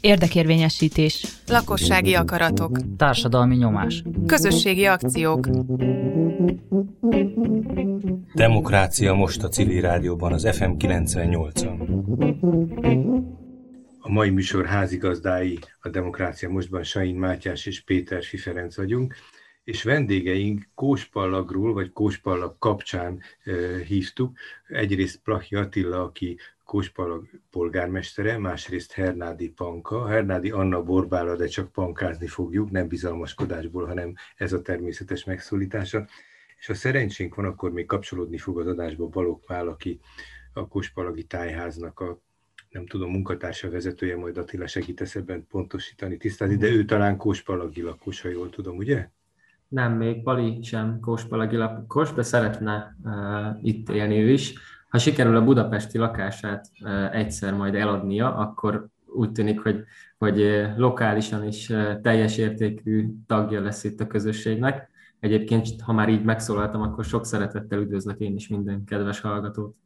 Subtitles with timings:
[0.00, 1.26] Érdekérvényesítés.
[1.46, 2.78] Lakossági akaratok.
[2.96, 4.02] Társadalmi nyomás.
[4.26, 5.48] Közösségi akciók.
[8.34, 11.76] Demokrácia most a Civil Rádióban, az FM 98-on.
[14.00, 19.14] A mai műsor házigazdái a Demokrácia mostban Sain Mátyás és Péter Fiferenc vagyunk,
[19.64, 23.52] és vendégeink Kóspallagról, vagy Kóspallag kapcsán e,
[23.86, 24.38] hívtuk.
[24.68, 26.38] Egyrészt Plahi Attila, aki
[26.72, 30.06] Kóspalag polgármestere, másrészt Hernádi Panka.
[30.06, 36.06] Hernádi Anna Borbála, de csak pankázni fogjuk, nem bizalmaskodásból, hanem ez a természetes megszólítása.
[36.58, 40.00] És ha szerencsénk van, akkor még kapcsolódni fog az adásba Balogh Pál, aki
[40.52, 42.18] a Kóspalagi Tájháznak a
[42.70, 48.20] nem tudom, munkatársa vezetője, majd Attila segítesz ebben pontosítani, tisztázni, de ő talán Kóspalagi lakos,
[48.20, 49.08] ha jól tudom, ugye?
[49.68, 54.54] Nem, még Pali sem Kóspalagi lakos, de szeretne uh, itt élni ő is
[54.92, 56.66] ha sikerül a budapesti lakását
[57.12, 59.84] egyszer majd eladnia, akkor úgy tűnik, hogy,
[60.18, 64.90] hogy lokálisan is teljes értékű tagja lesz itt a közösségnek.
[65.20, 69.76] Egyébként, ha már így megszólaltam, akkor sok szeretettel üdvözlök én is minden kedves hallgatót.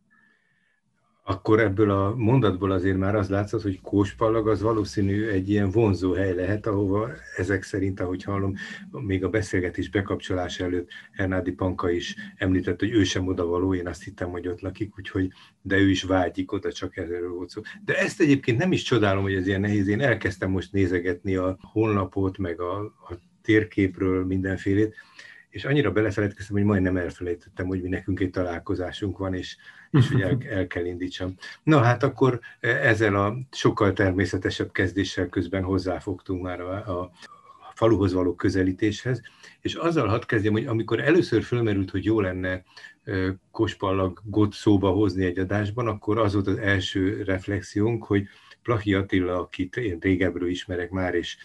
[1.28, 6.12] Akkor ebből a mondatból azért már az látszott, hogy Kóspallag az valószínű egy ilyen vonzó
[6.12, 8.54] hely lehet, ahova ezek szerint, ahogy hallom,
[8.90, 14.04] még a beszélgetés bekapcsolás előtt Hernádi Panka is említett, hogy ő sem odavaló, én azt
[14.04, 15.28] hittem, hogy ott lakik, úgyhogy,
[15.62, 17.60] de ő is vágyik oda, csak erről volt szó.
[17.84, 19.88] De ezt egyébként nem is csodálom, hogy ez ilyen nehéz.
[19.88, 24.94] Én elkezdtem most nézegetni a honlapot, meg a, a térképről mindenfélét,
[25.56, 29.56] és annyira belefeledkeztem, hogy majdnem elfelejtettem, hogy mi nekünk egy találkozásunk van, és,
[29.90, 31.34] és hogy el, el kell indítsam.
[31.62, 37.10] Na hát akkor ezzel a sokkal természetesebb kezdéssel közben hozzáfogtunk már a, a
[37.74, 39.20] faluhoz való közelítéshez,
[39.60, 42.62] és azzal hadd kezdjem, hogy amikor először fölmerült, hogy jó lenne
[43.50, 48.26] Kospallagot szóba hozni egy adásban, akkor az volt az első reflexiónk, hogy
[48.66, 51.36] Plahi Attila, akit én régebről ismerek már, és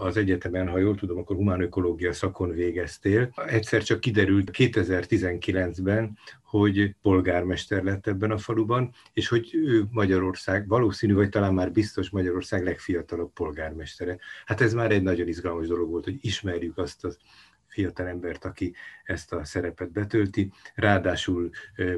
[0.00, 3.32] az egyetemen, ha jól tudom, akkor humánökológia szakon végeztél.
[3.46, 11.14] Egyszer csak kiderült 2019-ben, hogy polgármester lett ebben a faluban, és hogy ő Magyarország, valószínű,
[11.14, 14.18] vagy talán már biztos Magyarország legfiatalabb polgármestere.
[14.44, 17.18] Hát ez már egy nagyon izgalmas dolog volt, hogy ismerjük azt az
[17.76, 20.50] fiatal embert, aki ezt a szerepet betölti.
[20.74, 21.50] Ráadásul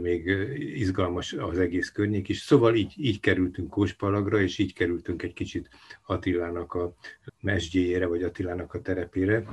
[0.03, 0.27] még
[0.59, 2.39] izgalmas az egész környék is.
[2.39, 5.69] Szóval így, így kerültünk Kóspalagra, és így kerültünk egy kicsit
[6.07, 6.95] Attilának a
[7.41, 9.45] mesdjéjére, vagy Attilának a terepére.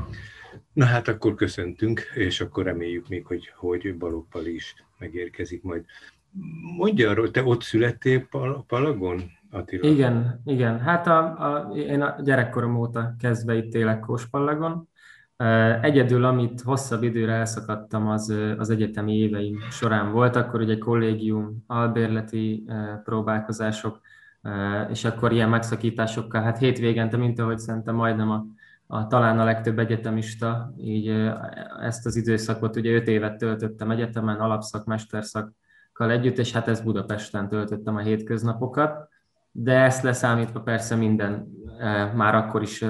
[0.73, 5.85] Na hát akkor köszöntünk, és akkor reméljük még, hogy, hogy Balogh is megérkezik majd.
[6.77, 8.27] Mondja arról, te ott születtél
[8.67, 9.31] Palagon?
[9.51, 9.87] Attila?
[9.87, 10.79] Igen, igen.
[10.79, 14.89] Hát a, a, én a gyerekkorom óta kezdve itt élek Kóspallagon,
[15.81, 22.65] Egyedül, amit hosszabb időre elszakadtam, az, az egyetemi éveim során volt, akkor ugye kollégium, albérleti
[23.03, 24.01] próbálkozások,
[24.89, 28.45] és akkor ilyen megszakításokkal, hát hétvégente, mint ahogy szerintem majdnem a,
[28.87, 31.07] a, talán a legtöbb egyetemista, így
[31.81, 37.47] ezt az időszakot, ugye öt évet töltöttem egyetemen, alapszak, mesterszakkal együtt, és hát ez Budapesten
[37.47, 39.09] töltöttem a hétköznapokat.
[39.51, 41.47] De ezt leszámítva persze minden,
[42.15, 42.85] már akkor is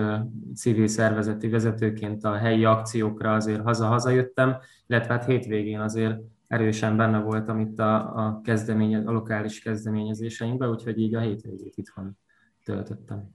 [0.55, 4.57] civil szervezeti vezetőként a helyi akciókra azért haza-haza jöttem,
[4.87, 10.99] illetve hát hétvégén azért erősen benne voltam itt a, a, kezdeménye, a lokális kezdeményezéseinkben, úgyhogy
[10.99, 12.17] így a hétvégét itthon
[12.63, 13.33] töltöttem.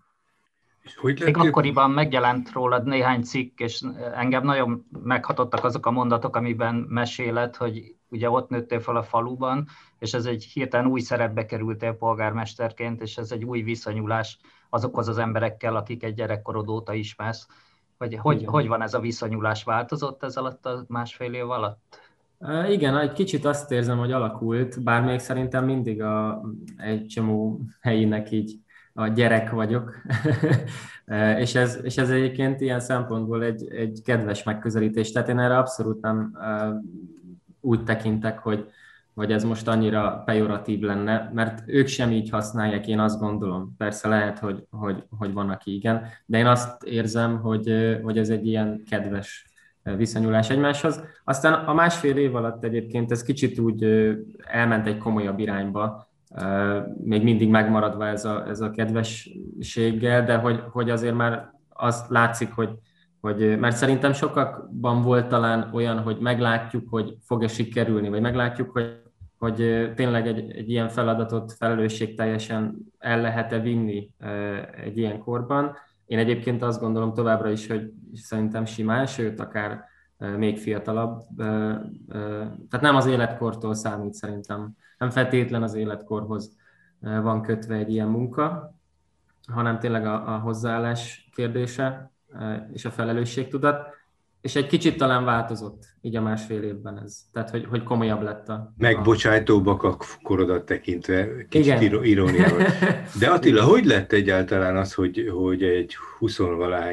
[0.82, 3.82] És hogy Még akkoriban megjelent rólad néhány cikk, és
[4.14, 9.66] engem nagyon meghatottak azok a mondatok, amiben mesélet, hogy ugye ott nőttél fel a faluban,
[9.98, 14.38] és ez egy hirtelen új szerepbe kerültél polgármesterként, és ez egy új viszonyulás
[14.70, 17.46] azokhoz az emberekkel, akik egy gyerekkorod óta ismersz.
[17.98, 19.64] Hogy, hogy, hogy van ez a viszonyulás?
[19.64, 21.98] Változott ez alatt a másfél év alatt?
[22.68, 26.42] Igen, egy kicsit azt érzem, hogy alakult, bár még szerintem mindig a,
[26.76, 28.58] egy csomó helyinek így
[28.92, 29.94] a gyerek vagyok,
[31.44, 36.00] és, ez, és ez egyébként ilyen szempontból egy, egy kedves megközelítés, tehát én erre abszolút
[36.00, 36.38] nem
[37.60, 38.70] úgy tekintek, hogy,
[39.20, 43.74] hogy ez most annyira pejoratív lenne, mert ők sem így használják, én azt gondolom.
[43.78, 48.28] Persze lehet, hogy, hogy, hogy van, aki igen, de én azt érzem, hogy, hogy ez
[48.28, 49.46] egy ilyen kedves
[49.82, 51.00] viszonyulás egymáshoz.
[51.24, 53.84] Aztán a másfél év alatt egyébként ez kicsit úgy
[54.46, 56.08] elment egy komolyabb irányba,
[57.04, 62.52] még mindig megmaradva ez a, ez a kedvességgel, de hogy, hogy azért már az látszik,
[62.52, 62.70] hogy,
[63.20, 69.08] hogy, mert szerintem sokakban volt talán olyan, hogy meglátjuk, hogy fog-e sikerülni, vagy meglátjuk, hogy,
[69.40, 74.10] hogy tényleg egy, egy ilyen feladatot felelősségteljesen el lehet-e vinni
[74.84, 75.76] egy ilyen korban.
[76.06, 79.84] Én egyébként azt gondolom továbbra is, hogy szerintem simán, sőt, akár
[80.36, 81.22] még fiatalabb.
[82.68, 86.56] Tehát nem az életkortól számít szerintem, nem feltétlen az életkorhoz
[87.00, 88.74] van kötve egy ilyen munka,
[89.52, 92.12] hanem tényleg a, a hozzáállás kérdése
[92.72, 93.88] és a felelősségtudat
[94.40, 97.18] és egy kicsit talán változott így a másfél évben ez.
[97.32, 98.74] Tehát, hogy, hogy komolyabb lett a...
[98.78, 102.04] Megbocsájtóbbak a korodat tekintve, kicsit Igen.
[102.04, 102.66] iróniával.
[103.20, 106.40] De Attila, hogy lett egyáltalán az, hogy, hogy egy 20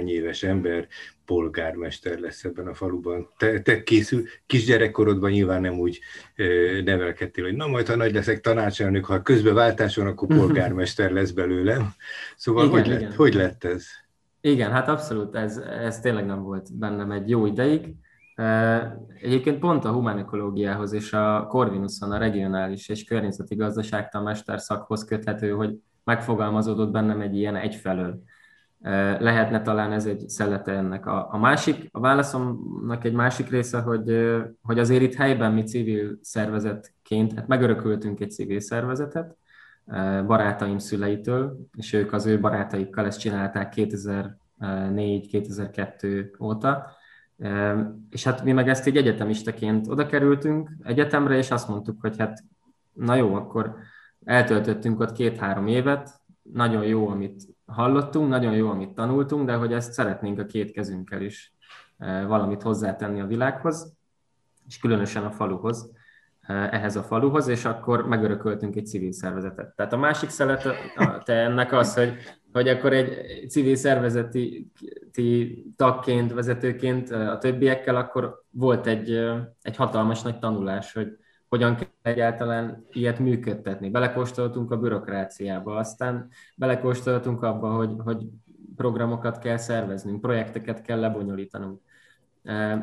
[0.06, 0.88] éves ember
[1.26, 3.30] polgármester lesz ebben a faluban.
[3.38, 6.00] Te, te készül, kisgyerekkorodban nyilván nem úgy
[6.36, 11.12] ö, nevelkedtél, hogy na majd, ha nagy leszek tanácselnök, ha közben váltás van, akkor polgármester
[11.12, 11.94] lesz belőlem.
[12.36, 13.86] Szóval igen, hogy, lett, hogy lett ez?
[14.48, 17.96] Igen, hát abszolút, ez, ez tényleg nem volt bennem egy jó ideig.
[19.22, 25.78] Egyébként pont a humanikológiához és a Corvinuson, a regionális és környezeti gazdaságtan mesterszakhoz köthető, hogy
[26.04, 28.22] megfogalmazódott bennem egy ilyen egyfelől.
[29.20, 31.06] Lehetne talán ez egy szelete ennek.
[31.06, 36.18] A, a másik, a válaszomnak egy másik része, hogy, hogy azért itt helyben mi civil
[36.22, 39.38] szervezetként, hát megörököltünk egy civil szervezetet,
[40.26, 46.92] barátaim szüleitől, és ők az ő barátaikkal ezt csinálták 2004-2002 óta.
[48.10, 52.44] És hát mi meg ezt egy egyetemistaként oda kerültünk egyetemre, és azt mondtuk, hogy hát
[52.94, 53.76] na jó, akkor
[54.26, 56.22] eltöltöttünk ott két-három évet,
[56.54, 61.22] nagyon jó, amit hallottunk, nagyon jó, amit tanultunk, de hogy ezt szeretnénk a két kezünkkel
[61.22, 61.54] is
[62.28, 63.94] valamit hozzátenni a világhoz,
[64.68, 65.92] és különösen a faluhoz.
[66.48, 69.76] Eh, ehhez a faluhoz, és akkor megörököltünk egy civil szervezetet.
[69.76, 70.68] Tehát a másik szelet
[71.24, 72.14] te ennek az, hogy,
[72.54, 74.72] hogy akkor egy civil szervezeti
[75.76, 81.18] tagként, vezetőként eh, a többiekkel, akkor volt egy, eh, egy hatalmas nagy tanulás, hogy
[81.48, 83.90] hogyan kell egyáltalán ilyet működtetni.
[83.90, 88.28] Belekóstoltunk a bürokráciába, aztán belekóstoltunk abba, hogy, hogy
[88.76, 91.82] programokat kell szerveznünk, projekteket kell lebonyolítanunk.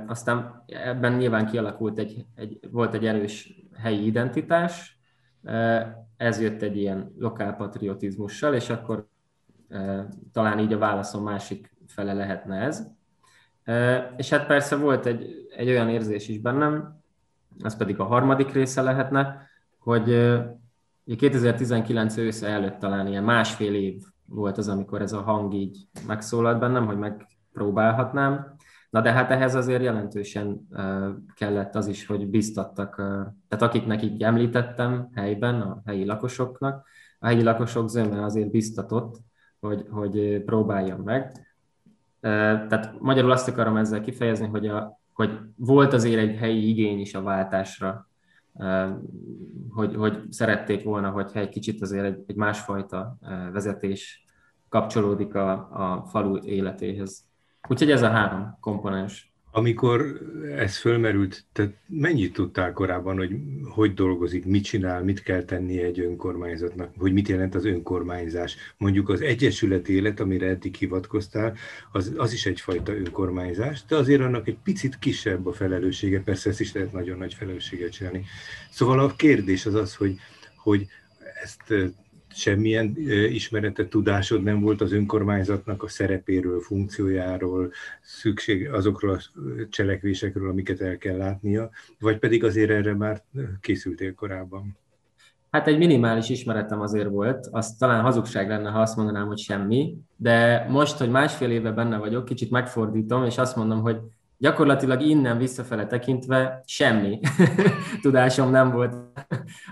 [0.07, 4.99] Aztán ebben nyilván kialakult egy, egy, volt egy erős helyi identitás,
[6.17, 9.09] ez jött egy ilyen lokálpatriotizmussal, és akkor
[10.33, 12.87] talán így a válaszom másik fele lehetne ez.
[14.17, 17.03] És hát persze volt egy, egy olyan érzés is bennem,
[17.63, 20.39] ez pedig a harmadik része lehetne, hogy
[21.17, 26.59] 2019 ősze előtt talán ilyen másfél év volt az, amikor ez a hang így megszólalt
[26.59, 28.54] bennem, hogy megpróbálhatnám,
[28.95, 30.69] Na de hát ehhez azért jelentősen
[31.35, 32.95] kellett az is, hogy biztattak,
[33.49, 36.87] tehát akiknek így említettem helyben, a helyi lakosoknak,
[37.19, 39.17] a helyi lakosok zöme azért biztatott,
[39.61, 41.49] hogy, hogy próbáljam meg.
[42.21, 47.15] Tehát magyarul azt akarom ezzel kifejezni, hogy, a, hogy volt azért egy helyi igény is
[47.15, 48.09] a váltásra,
[49.69, 53.17] hogy, hogy szerették volna, hogyha egy kicsit azért egy, egy másfajta
[53.53, 54.25] vezetés
[54.69, 57.33] kapcsolódik a, a falu életéhez.
[57.69, 59.33] Úgyhogy ez a három komponens.
[59.51, 60.21] Amikor
[60.57, 63.37] ez fölmerült, te mennyit tudtál korábban, hogy
[63.69, 68.57] hogy dolgozik, mit csinál, mit kell tennie egy önkormányzatnak, hogy mit jelent az önkormányzás?
[68.77, 71.57] Mondjuk az egyesület élet, amire eddig hivatkoztál,
[71.93, 76.61] az, az is egyfajta önkormányzás, de azért annak egy picit kisebb a felelőssége, persze ezt
[76.61, 78.25] is lehet nagyon nagy felelősséget csinálni.
[78.71, 80.17] Szóval a kérdés az az, hogy,
[80.57, 80.87] hogy
[81.43, 81.95] ezt
[82.35, 82.97] semmilyen
[83.31, 87.73] ismerete, tudásod nem volt az önkormányzatnak a szerepéről, funkciójáról,
[88.03, 89.21] szükség azokról a
[89.71, 93.23] cselekvésekről, amiket el kell látnia, vagy pedig azért erre már
[93.61, 94.77] készültél korábban?
[95.51, 99.97] Hát egy minimális ismeretem azért volt, az talán hazugság lenne, ha azt mondanám, hogy semmi,
[100.17, 104.01] de most, hogy másfél éve benne vagyok, kicsit megfordítom, és azt mondom, hogy
[104.39, 107.21] gyakorlatilag innen visszafele tekintve semmi
[108.03, 108.97] tudásom nem volt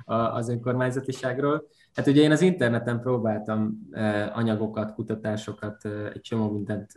[0.05, 1.69] az önkormányzatiságról.
[1.95, 3.89] Hát ugye én az interneten próbáltam
[4.33, 5.85] anyagokat, kutatásokat,
[6.15, 6.93] egy csomó mindent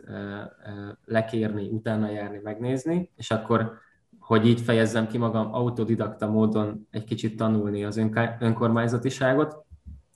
[1.04, 3.72] lekérni, utána járni, megnézni, és akkor,
[4.18, 7.96] hogy így fejezzem ki magam, autodidakta módon egy kicsit tanulni az
[8.38, 9.64] önkormányzatiságot,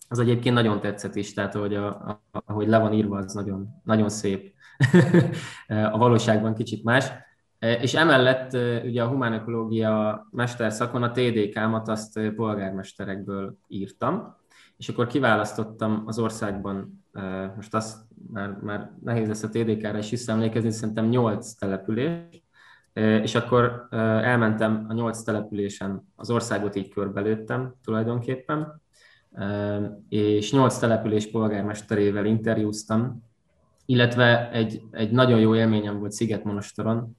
[0.08, 3.68] az egyébként nagyon tetszett is, tehát ahogy, a, a, ahogy le van írva, az nagyon,
[3.84, 4.52] nagyon szép.
[5.92, 7.10] a valóságban kicsit más.
[7.58, 8.52] És emellett
[8.84, 14.36] ugye a humánökológia mesterszakon a TDK-mat azt polgármesterekből írtam,
[14.80, 17.04] és akkor kiválasztottam az országban,
[17.56, 17.98] most azt
[18.32, 22.42] már, már nehéz lesz a TDK-ra is visszaemlékezni, szerintem 8 település,
[22.92, 28.82] és akkor elmentem a 8 településen, az országot így körbelőttem tulajdonképpen,
[30.08, 33.22] és 8 település polgármesterével interjúztam,
[33.86, 37.16] illetve egy, egy nagyon jó élményem volt Szigetmonostoron,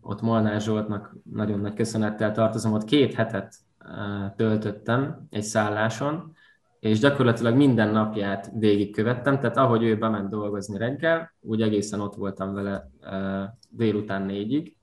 [0.00, 3.54] ott Molnár Zsoltnak nagyon nagy köszönettel tartozom, ott két hetet
[4.36, 6.34] töltöttem egy szálláson,
[6.80, 12.54] és gyakorlatilag minden napját végigkövettem, tehát ahogy ő bement dolgozni reggel, úgy egészen ott voltam
[12.54, 12.90] vele
[13.70, 14.76] délután négyig,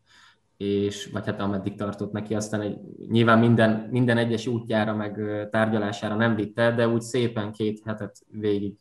[0.58, 2.78] és, vagy hát ameddig tartott neki, aztán egy,
[3.10, 5.20] nyilván minden, minden egyes útjára, meg
[5.52, 8.76] tárgyalására nem vitte, de úgy szépen két hetet végig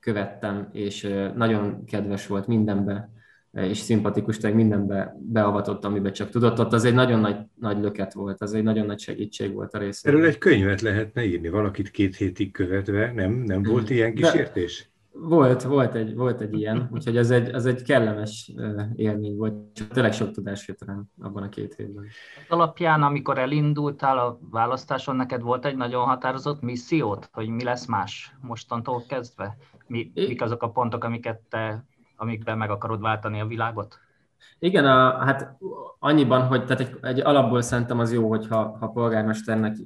[0.00, 3.10] követtem, és nagyon kedves volt mindenbe,
[3.56, 6.58] és szimpatikus, tehát mindenbe beavatott, amiben csak tudott.
[6.58, 9.78] Ott az egy nagyon nagy, nagy löket volt, az egy nagyon nagy segítség volt a
[9.78, 10.18] részéről.
[10.18, 14.82] Erről egy könyvet lehetne írni, valakit két hétig követve, nem, nem volt ilyen kísértés?
[14.82, 18.52] De volt, volt egy, volt egy ilyen, úgyhogy ez egy, ez egy kellemes
[18.94, 22.04] élmény volt, csak tényleg sok tudás jött rám abban a két hétben.
[22.48, 27.86] Az alapján, amikor elindultál a választáson, neked volt egy nagyon határozott missziót, hogy mi lesz
[27.86, 29.56] más mostantól kezdve?
[29.86, 31.84] Mi, mik azok a pontok, amiket te,
[32.16, 33.98] amikben meg akarod váltani a világot?
[34.58, 35.56] Igen, a, hát
[35.98, 39.76] annyiban, hogy tehát egy, egy alapból szerintem az jó, hogyha ha polgármesternek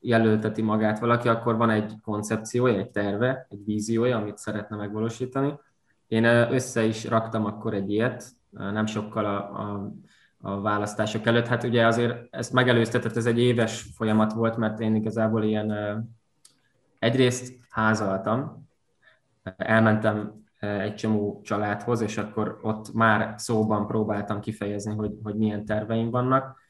[0.00, 5.58] jelölteti magát valaki, akkor van egy koncepciója, egy terve, egy víziója, amit szeretne megvalósítani.
[6.06, 9.92] Én össze is raktam akkor egy ilyet, nem sokkal a, a,
[10.40, 11.46] a választások előtt.
[11.46, 15.72] Hát ugye azért ezt megelőztetett, ez egy éves folyamat volt, mert én igazából ilyen
[16.98, 18.68] egyrészt házaltam,
[19.56, 20.45] elmentem
[20.80, 26.64] egy csomó családhoz, és akkor ott már szóban próbáltam kifejezni, hogy, hogy milyen terveim vannak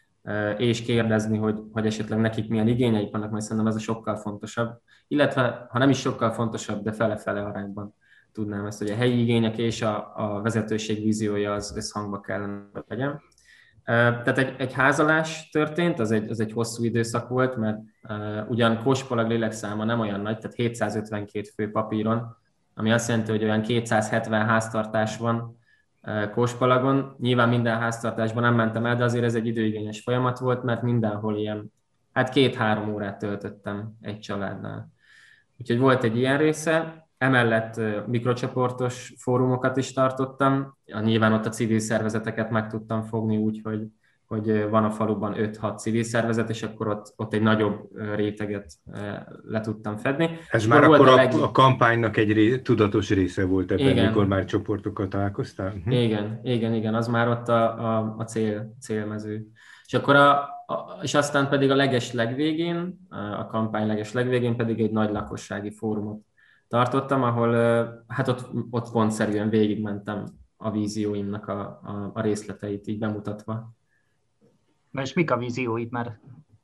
[0.57, 4.81] és kérdezni, hogy, hogy esetleg nekik milyen igényeik vannak, mert szerintem ez a sokkal fontosabb.
[5.09, 7.95] Illetve, ha nem is sokkal fontosabb, de fele-fele arányban
[8.33, 13.21] tudnám ezt, hogy a helyi igények és a, a vezetőség víziója az összhangba kellene legyen.
[13.85, 18.83] Tehát egy, egy házalás történt, az egy, az egy hosszú időszak volt, mert uh, ugyan
[18.83, 22.37] Kóspalag lélekszáma nem olyan nagy, tehát 752 fő papíron,
[22.79, 25.59] ami azt jelenti, hogy olyan 270 háztartás van,
[26.33, 27.17] Kóspalagon.
[27.19, 31.37] Nyilván minden háztartásban nem mentem el, de azért ez egy időigényes folyamat volt, mert mindenhol
[31.37, 31.73] ilyen,
[32.13, 34.91] hát két-három órát töltöttem egy családnál.
[35.59, 42.51] Úgyhogy volt egy ilyen része, Emellett mikrocsoportos fórumokat is tartottam, nyilván ott a civil szervezeteket
[42.51, 43.87] meg tudtam fogni úgy, hogy
[44.27, 48.73] hogy van a faluban 5-6 civil szervezet, és akkor ott, ott egy nagyobb réteget
[49.45, 50.31] le tudtam fedni.
[50.51, 51.35] Ez és már akkor a, leg...
[51.35, 54.07] a kampánynak egy ré, tudatos része volt ebben, igen.
[54.07, 55.73] mikor már csoportokkal találkoztál?
[55.85, 55.91] Hm.
[55.91, 59.47] Igen, igen, igen, az már ott a, a, a cél, célmező.
[59.87, 60.31] És akkor a,
[60.67, 63.07] a, és aztán pedig a leges legvégén,
[63.39, 66.21] a kampány leges legvégén pedig egy nagy lakossági fórumot
[66.69, 67.55] tartottam, ahol
[68.09, 70.25] hát ott, ott pontszerűen végigmentem
[70.57, 73.76] a vízióimnak a, a, a részleteit így bemutatva.
[74.97, 76.19] Na és mik a vízióid, mert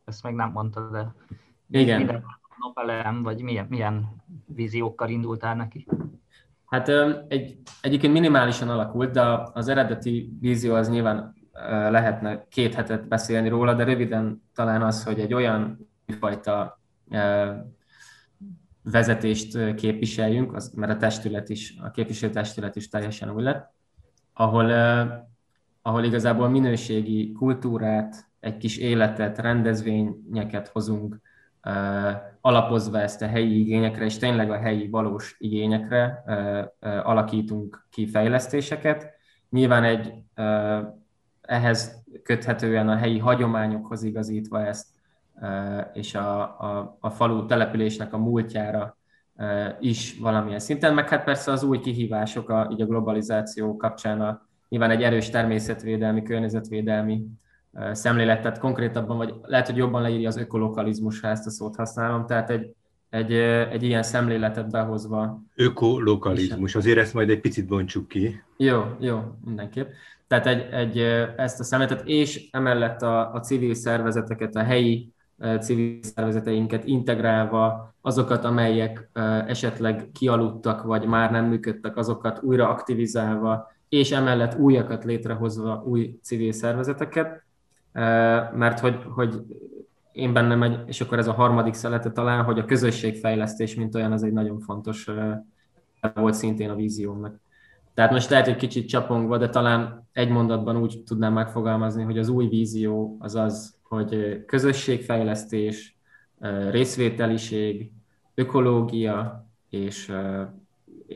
[0.04, 1.14] ezt meg nem mondtad, de
[1.70, 1.96] Igen.
[1.96, 2.24] Minden
[2.58, 5.86] napelem, vagy milyen, milyen víziókkal indultál neki?
[6.64, 6.88] Hát
[7.28, 9.22] egy, egyébként minimálisan alakult, de
[9.52, 11.34] az eredeti vízió az nyilván
[11.90, 16.80] lehetne két hetet beszélni róla, de röviden talán az, hogy egy olyan fajta
[18.82, 23.72] vezetést képviseljünk, az, mert a testület is, a képviselőtestület is teljesen új lett,
[24.32, 24.70] ahol
[25.82, 31.20] ahol igazából minőségi kultúrát, egy kis életet, rendezvényeket hozunk,
[32.40, 36.24] alapozva ezt a helyi igényekre, és tényleg a helyi valós igényekre
[36.80, 39.10] alakítunk ki fejlesztéseket.
[39.50, 40.12] Nyilván egy
[41.40, 44.86] ehhez köthetően a helyi hagyományokhoz igazítva ezt,
[45.92, 48.96] és a, a, a falu településnek a múltjára
[49.80, 54.48] is valamilyen szinten, meg hát persze az új kihívások a, így a globalizáció kapcsán a,
[54.73, 57.26] nyilván egy erős természetvédelmi, környezetvédelmi
[57.93, 62.50] szemléletet konkrétabban, vagy lehet, hogy jobban leírja az ökolokalizmus, ha ezt a szót használom, tehát
[62.50, 62.75] egy,
[63.11, 63.33] egy,
[63.73, 65.43] egy ilyen szemléletet behozva.
[65.55, 68.43] Ökolokalizmus, azért ezt majd egy picit bontsuk ki.
[68.57, 69.88] Jó, jó, mindenképp.
[70.26, 70.99] Tehát egy, egy,
[71.37, 75.12] ezt a szemléletet, és emellett a, a civil szervezeteket, a helyi
[75.61, 79.09] civil szervezeteinket integrálva, azokat, amelyek
[79.47, 86.52] esetleg kialudtak, vagy már nem működtek, azokat újra aktivizálva, és emellett újakat létrehozva új civil
[86.52, 87.42] szervezeteket,
[88.54, 89.42] mert hogy, hogy
[90.12, 94.12] én bennem egy, és akkor ez a harmadik szelete talán, hogy a közösségfejlesztés, mint olyan,
[94.12, 95.11] az egy nagyon fontos
[96.14, 97.40] volt szintén a víziómnak.
[97.94, 102.28] Tehát most lehet, hogy kicsit csapongva, de talán egy mondatban úgy tudnám megfogalmazni, hogy az
[102.28, 105.96] új vízió az az, hogy közösségfejlesztés,
[106.70, 107.92] részvételiség,
[108.34, 110.12] ökológia és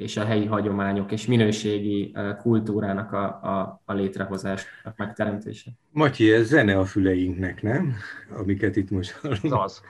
[0.00, 5.70] és a helyi hagyományok és minőségi kultúrának a, a, a létrehozás, a megteremtése.
[5.90, 7.94] Matyi, ez zene a füleinknek, nem?
[8.36, 9.62] Amiket itt most hallunk.
[9.62, 9.82] Az.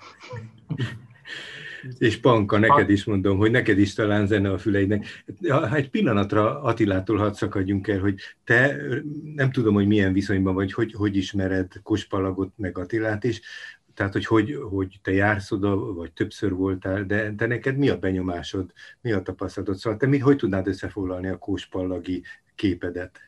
[1.99, 5.25] És Panka, neked is mondom, hogy neked is talán zene a füleidnek.
[5.49, 8.77] Ha egy pillanatra Attilától hadd szakadjunk el, hogy te
[9.35, 13.41] nem tudom, hogy milyen viszonyban vagy, hogy, hogy ismered Kospalagot meg Attilát is,
[13.97, 17.99] tehát, hogy, hogy hogy te jársz oda, vagy többször voltál, de te neked mi a
[17.99, 19.77] benyomásod, mi a tapasztalatod?
[19.77, 22.23] Szóval te mi, hogy tudnád összefoglalni a kóspallagi
[22.55, 23.19] képedet,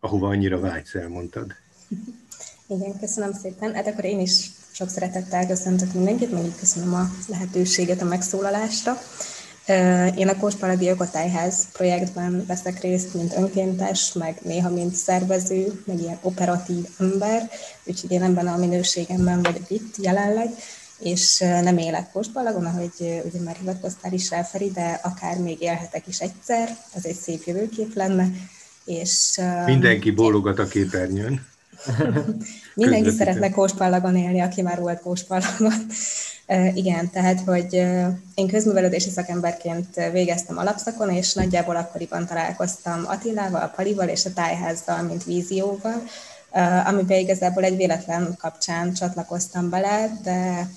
[0.00, 1.52] ahova annyira vágysz, elmondtad?
[2.66, 3.74] Igen, köszönöm szépen.
[3.74, 8.92] Hát akkor én is sok szeretettel köszöntök mindenkit, meg köszönöm a lehetőséget a megszólalásra.
[10.16, 16.18] Én a Kóspalagi Ökotájház projektben veszek részt, mint önkéntes, meg néha mint szervező, meg ilyen
[16.22, 17.50] operatív ember,
[17.84, 20.48] úgyhogy én ebben a minőségemben vagyok itt jelenleg,
[20.98, 26.06] és nem élek Kóspalagon, ahogy ugye már hivatkoztál is rá, Feri, de akár még élhetek
[26.06, 28.28] is egyszer, az egy szép jövőkép lenne.
[28.84, 31.46] És, Mindenki bólogat a képernyőn.
[32.74, 35.86] Mindenki szeretne Kóspallagon élni, aki már volt Kóspallagon.
[36.74, 37.74] Igen, tehát, hogy
[38.34, 45.24] én közművelődési szakemberként végeztem alapszakon, és nagyjából akkoriban találkoztam Attilával, Palival és a tájházzal, mint
[45.24, 46.02] vízióval,
[46.86, 50.68] amiben igazából egy véletlen kapcsán csatlakoztam bele, de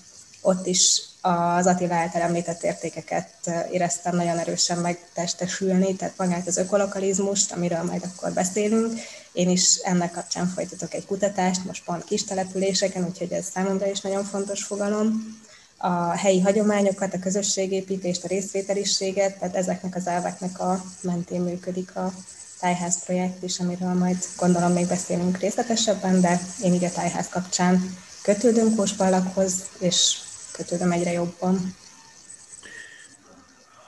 [0.42, 3.30] ott is az Attila által említett értékeket
[3.72, 8.94] éreztem nagyon erősen megtestesülni, tehát magát az ökolokalizmust, amiről majd akkor beszélünk.
[9.32, 14.02] Én is ennek kapcsán folytatok egy kutatást, most pont kis településeken, úgyhogy ez számomra is
[14.02, 15.40] nagyon fontos fogalom.
[15.78, 22.14] A helyi hagyományokat, a közösségépítést, a részvételiséget, tehát ezeknek az elveknek a mentén működik a
[22.60, 27.98] tájház projekt is, amiről majd gondolom még beszélünk részletesebben, de én így a tájház kapcsán
[28.22, 30.18] kötődöm Kóspallakhoz, és
[30.52, 31.76] kötődöm egyre jobban.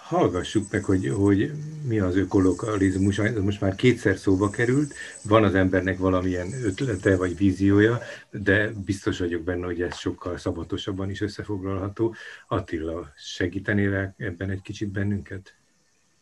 [0.10, 1.52] Hallgassuk meg, hogy, hogy
[1.88, 3.22] mi az ökolokalizmus.
[3.42, 7.98] Most már kétszer szóba került, van az embernek valamilyen ötlete vagy víziója,
[8.32, 12.16] de biztos vagyok benne, hogy ez sokkal szabatosabban is összefoglalható.
[12.48, 15.56] Attila, segítenél ebben egy kicsit bennünket?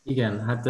[0.03, 0.65] Igen, hát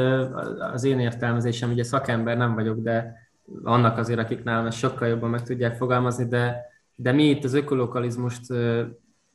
[0.74, 3.30] az én értelmezésem, ugye szakember nem vagyok, de
[3.64, 6.56] annak azért, akik nálam ezt sokkal jobban meg tudják fogalmazni, de,
[6.96, 8.42] de mi itt az ökolokalizmust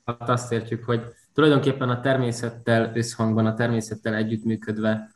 [0.05, 1.03] azt értjük, hogy
[1.35, 5.11] tulajdonképpen a természettel összhangban, a természettel együttműködve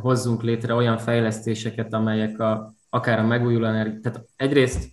[0.00, 4.90] hozzunk létre olyan fejlesztéseket, amelyek a, akár a megújuló energia, tehát egyrészt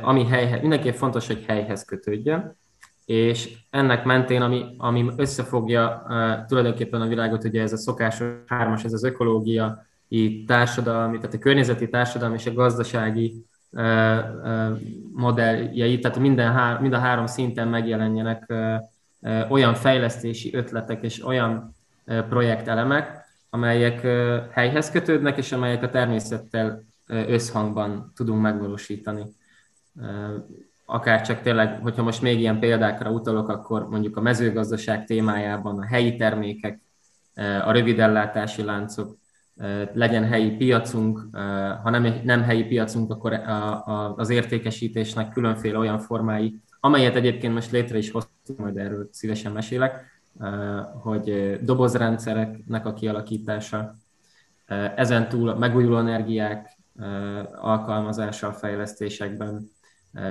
[0.00, 2.56] ami helyhez, mindenképp fontos, hogy helyhez kötődjön,
[3.04, 8.84] és ennek mentén, ami, ami összefogja uh, tulajdonképpen a világot, ugye ez a szokásos hármas,
[8.84, 13.44] ez az ökológiai társadalmi, tehát a környezeti társadalmi és a gazdasági
[15.14, 18.52] modelljei, tehát minden, há, mind a három szinten megjelenjenek
[19.48, 24.00] olyan fejlesztési ötletek és olyan projektelemek, amelyek
[24.50, 29.22] helyhez kötődnek, és amelyek a természettel összhangban tudunk megvalósítani.
[30.86, 35.86] Akár csak tényleg, hogyha most még ilyen példákra utalok, akkor mondjuk a mezőgazdaság témájában a
[35.86, 36.80] helyi termékek,
[37.64, 39.16] a rövidellátási láncok,
[39.92, 41.28] legyen helyi piacunk,
[41.82, 47.54] ha nem, nem helyi piacunk, akkor a, a, az értékesítésnek különféle olyan formái, amelyet egyébként
[47.54, 48.10] most létre is
[48.56, 50.04] majd erről szívesen mesélek,
[51.02, 53.96] hogy dobozrendszereknek a kialakítása,
[54.96, 56.78] ezen túl megújuló energiák
[57.54, 59.70] alkalmazása a fejlesztésekben,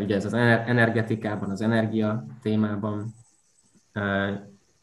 [0.02, 3.13] ugye ez az energetikában, az energia témában,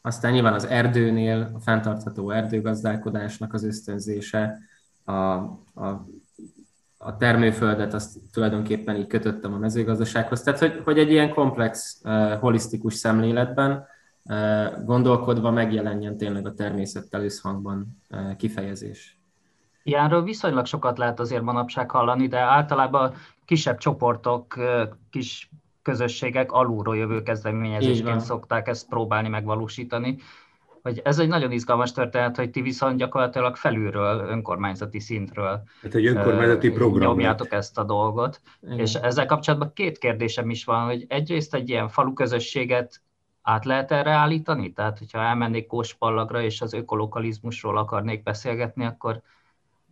[0.01, 4.57] aztán nyilván az erdőnél a fenntartható erdőgazdálkodásnak az ösztönzése,
[5.03, 6.07] a, a,
[7.03, 10.41] a termőföldet azt tulajdonképpen így kötöttem a mezőgazdasághoz.
[10.41, 13.85] Tehát, hogy, hogy egy ilyen komplex, uh, holisztikus szemléletben
[14.23, 19.19] uh, gondolkodva megjelenjen tényleg a természettel összhangban uh, kifejezés.
[19.83, 23.13] Ilyenről viszonylag sokat lehet azért manapság hallani, de általában
[23.45, 24.59] kisebb csoportok,
[25.09, 25.49] kis
[25.81, 30.17] közösségek alulról jövő kezdeményezésként szokták ezt próbálni megvalósítani.
[30.81, 36.05] Hogy ez egy nagyon izgalmas történet, hogy ti viszont gyakorlatilag felülről, önkormányzati szintről hát egy
[36.05, 38.41] önkormányzati program nyomjátok ezt a dolgot.
[38.61, 38.79] Igen.
[38.79, 43.01] És ezzel kapcsolatban két kérdésem is van, hogy egyrészt egy ilyen falu közösséget
[43.41, 44.73] át lehet erre állítani?
[44.73, 49.21] Tehát, hogyha elmennék Kóspallagra és az ökolokalizmusról akarnék beszélgetni, akkor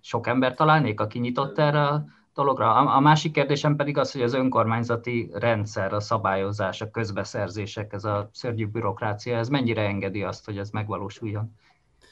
[0.01, 2.73] sok ember találnék, aki nyitott erre a dologra.
[2.73, 8.29] A másik kérdésem pedig az, hogy az önkormányzati rendszer, a szabályozás, a közbeszerzések, ez a
[8.33, 11.55] szörnyű bürokrácia, ez mennyire engedi azt, hogy ez megvalósuljon?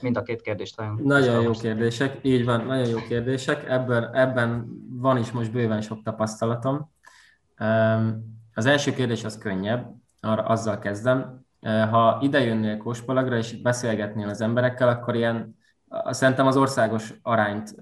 [0.02, 3.70] Mind a két kérdést nagyon Nagyon jó kérdések, így van, nagyon jó kérdések.
[3.70, 6.92] Ebben, ebben van is most bőven sok tapasztalatom.
[8.54, 11.46] Az első kérdés az könnyebb, arra azzal kezdem.
[11.62, 15.58] Ha ide jönnél Kóspalagra és beszélgetnél az emberekkel, akkor ilyen
[16.10, 17.76] Szerintem az országos arányt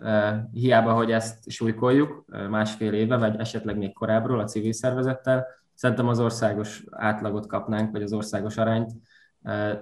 [0.51, 6.19] hiába, hogy ezt súlykoljuk másfél éve, vagy esetleg még korábbról a civil szervezettel, szerintem az
[6.19, 8.91] országos átlagot kapnánk, vagy az országos arányt.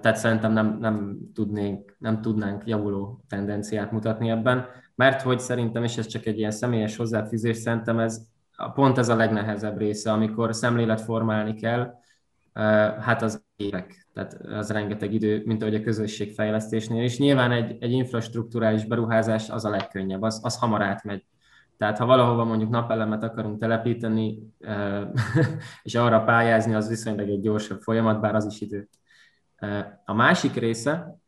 [0.00, 5.96] Tehát szerintem nem, nem, tudnénk, nem tudnánk javuló tendenciát mutatni ebben, mert hogy szerintem, és
[5.96, 8.26] ez csak egy ilyen személyes hozzáfűzés, szerintem ez
[8.74, 11.94] pont ez a legnehezebb része, amikor szemlélet formálni kell,
[13.00, 17.18] hát az évek tehát az rengeteg idő, mint ahogy a közösségfejlesztésnél is.
[17.18, 21.24] Nyilván egy, egy infrastruktúrális beruházás az a legkönnyebb, az, az hamar átmegy.
[21.76, 24.38] Tehát ha valahova mondjuk napelemet akarunk telepíteni,
[25.82, 28.88] és arra pályázni, az viszonylag egy gyorsabb folyamat, bár az is idő.
[30.04, 31.18] A másik része,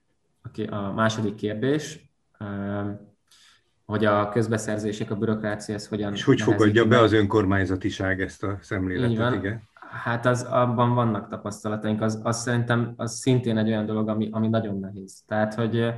[0.71, 2.11] a második kérdés,
[3.85, 6.13] hogy a közbeszerzések, a bürokrácia ez hogyan...
[6.13, 9.63] És hogy fogadja be az önkormányzatiság ezt a szemléletet, igen?
[10.03, 14.49] Hát az, abban vannak tapasztalataink, az, az szerintem az szintén egy olyan dolog, ami, ami
[14.49, 15.23] nagyon nehéz.
[15.27, 15.95] Tehát, hogy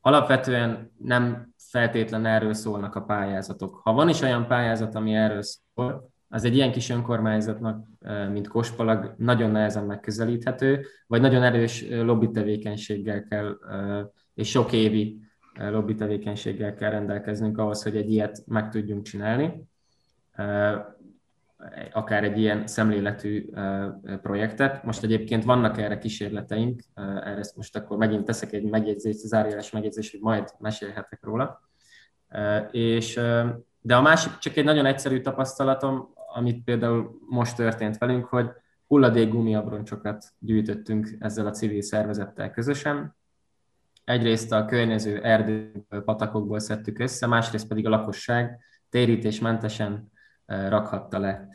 [0.00, 3.80] alapvetően nem feltétlen erről szólnak a pályázatok.
[3.82, 7.86] Ha van is olyan pályázat, ami erről szól, az egy ilyen kis önkormányzatnak,
[8.30, 13.58] mint Kospalag, nagyon nehezen megközelíthető, vagy nagyon erős lobby tevékenységgel kell,
[14.34, 15.20] és sok évi
[15.54, 19.68] lobby tevékenységgel kell rendelkeznünk ahhoz, hogy egy ilyet meg tudjunk csinálni,
[21.92, 23.50] akár egy ilyen szemléletű
[24.22, 24.84] projektet.
[24.84, 30.20] Most egyébként vannak erre kísérleteink, erre most akkor megint teszek egy megjegyzést, zárójeles megjegyzést, hogy
[30.20, 31.68] majd mesélhetek róla.
[32.70, 33.20] És,
[33.80, 38.50] de a másik, csak egy nagyon egyszerű tapasztalatom, amit például most történt velünk, hogy
[38.86, 43.16] hulladék gumiabroncsokat gyűjtöttünk ezzel a civil szervezettel közösen,
[44.04, 48.58] egyrészt a környező erdő patakokból szedtük össze, másrészt pedig a lakosság
[48.90, 50.11] térítésmentesen
[50.68, 51.48] rakhatta le.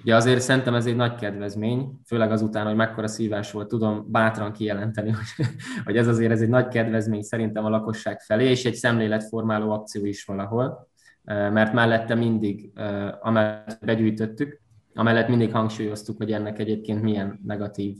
[0.00, 4.52] Ugye azért szerintem ez egy nagy kedvezmény, főleg azután, hogy mekkora szívás volt, tudom bátran
[4.52, 5.46] kijelenteni, hogy,
[5.84, 10.04] hogy ez azért ez egy nagy kedvezmény szerintem a lakosság felé, és egy szemléletformáló akció
[10.04, 10.88] is valahol,
[11.24, 14.60] eh, mert mellette mindig, eh, amellett begyűjtöttük,
[14.94, 17.96] amellett mindig hangsúlyoztuk, hogy ennek egyébként milyen negatív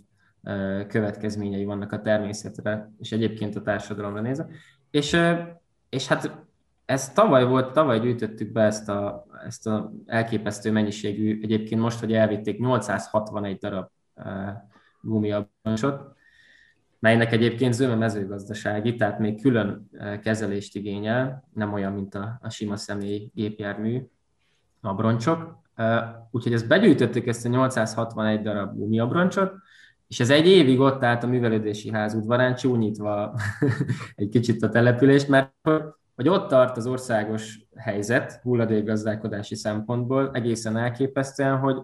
[0.88, 4.46] következményei vannak a természetre, és egyébként a társadalomra nézve.
[4.90, 5.16] És,
[5.88, 6.44] és hát
[6.84, 12.12] ez tavaly volt, tavaly gyűjtöttük be ezt a, ezt a elképesztő mennyiségű, egyébként most, hogy
[12.12, 13.88] elvitték 861 darab
[15.00, 16.14] gumiabroncsot,
[16.98, 19.90] melynek egyébként zöme mezőgazdasági, tehát még külön
[20.22, 24.02] kezelést igényel, nem olyan, mint a, a sima személy gépjármű
[24.80, 25.62] abroncsok.
[26.30, 29.52] Úgyhogy ezt begyűjtöttük ezt a 861 darab gumiabroncsot,
[30.08, 33.38] és ez egy évig ott állt a művelődési ház udvarán, csúnyítva
[34.14, 35.52] egy kicsit a települést, mert
[36.14, 41.76] hogy ott tart az országos helyzet hulladékgazdálkodási szempontból egészen elképesztően, hogy,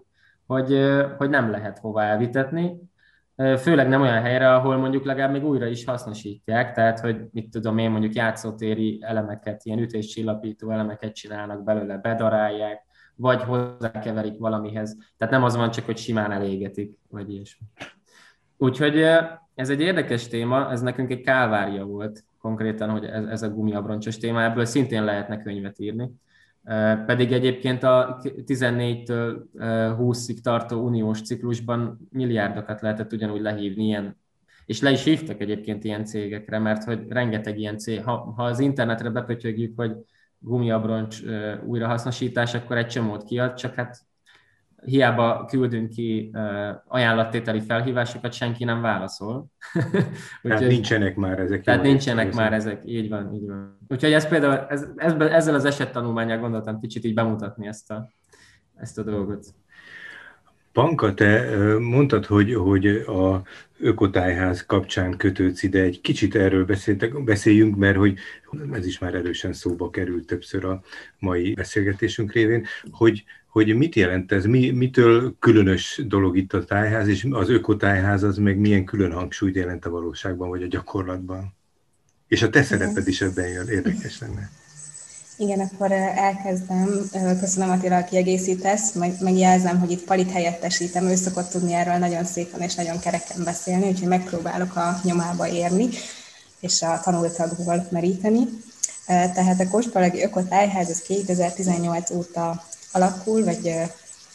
[0.47, 2.91] hogy, hogy nem lehet hova elvitetni,
[3.59, 7.79] főleg nem olyan helyre, ahol mondjuk legalább még újra is hasznosítják, tehát hogy mit tudom
[7.79, 14.97] én, mondjuk játszótéri elemeket, ilyen ütéscsillapító elemeket csinálnak belőle, bedarálják, vagy hozzákeverik valamihez.
[15.17, 17.67] Tehát nem az van csak, hogy simán elégetik, vagy ilyesmi.
[18.57, 18.99] Úgyhogy
[19.55, 24.19] ez egy érdekes téma, ez nekünk egy kálvária volt konkrétan, hogy ez, ez a gumiabroncsos
[24.19, 26.11] téma, ebből szintén lehetne könyvet írni.
[27.07, 29.43] Pedig egyébként a 14-től
[29.99, 34.19] 20-ig tartó uniós ciklusban milliárdokat lehetett ugyanúgy lehívni ilyen
[34.71, 38.59] és le is hívtak egyébként ilyen cégekre, mert hogy rengeteg ilyen cég, ha, ha az
[38.59, 39.93] internetre bepötyögjük, hogy
[40.39, 41.23] gumiabroncs
[41.67, 44.01] újrahasznosítás, akkor egy csomót kiad, csak hát
[44.85, 46.31] hiába küldünk ki
[46.87, 49.47] ajánlattételi felhívásokat, senki nem válaszol.
[50.43, 51.63] tehát nincsenek már ezek.
[51.63, 52.41] Tehát nincsenek ezek.
[52.41, 53.79] már ezek, így van, így van.
[53.89, 54.87] Úgyhogy ez például, ez,
[55.19, 58.11] ezzel az esettanulmányjal gondoltam kicsit így bemutatni ezt a,
[58.77, 59.55] ezt a dolgot.
[60.73, 63.43] Panka, te mondtad, hogy, hogy a
[63.79, 65.81] ökotájház kapcsán kötődsz ide.
[65.81, 68.19] Egy kicsit erről beszéltek, beszéljünk, mert hogy
[68.73, 70.83] ez is már erősen szóba került többször a
[71.19, 77.09] mai beszélgetésünk révén, hogy hogy mit jelent ez, mi, mitől különös dolog itt a tájház,
[77.09, 81.55] és az ökotájház az meg milyen külön hangsúlyt jelent a valóságban, vagy a gyakorlatban.
[82.29, 84.51] És a te szereped is ebben jön, érdekes lenne.
[85.37, 86.89] Igen, akkor elkezdem.
[87.41, 92.25] Köszönöm Attila, a kiegészítesz, meg, megjelzem, hogy itt Palit helyettesítem, ő szokott tudni erről nagyon
[92.25, 95.89] szépen és nagyon kereken beszélni, úgyhogy megpróbálok a nyomába érni,
[96.61, 98.41] és a tanultakból meríteni.
[99.07, 103.75] Tehát a Kospalagi Ökotájház az 2018 óta alakul, vagy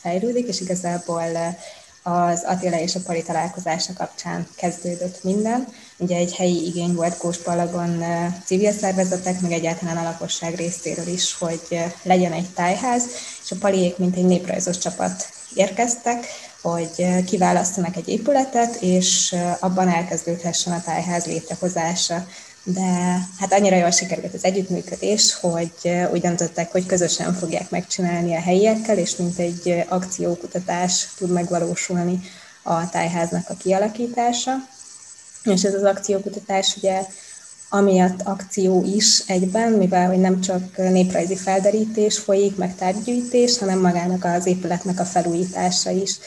[0.02, 1.56] fejlődik, és igazából
[2.04, 5.68] az Attila és a Pali találkozása kapcsán kezdődött minden.
[5.98, 8.04] Ugye egy helyi igény volt Kóspalagon
[8.46, 13.04] civil szervezetek, meg egyáltalán a lakosság részéről is, hogy legyen egy tájház,
[13.44, 16.26] és a Paliék, mint egy néprajzos csapat érkeztek,
[16.62, 22.28] hogy kiválasztanak egy épületet, és abban elkezdődhessen a tájház létrehozása
[22.68, 28.42] de hát annyira jól sikerült az együttműködés, hogy úgy döntöttek, hogy közösen fogják megcsinálni a
[28.42, 32.20] helyiekkel, és mint egy akciókutatás tud megvalósulni
[32.64, 34.52] a tájháznak a kialakítása.
[35.44, 37.02] És ez az akciókutatás ugye
[37.70, 44.24] amiatt akció is egyben, mivel hogy nem csak néprajzi felderítés folyik, meg tárgygyűjtés, hanem magának
[44.24, 46.18] az épületnek a felújítása is,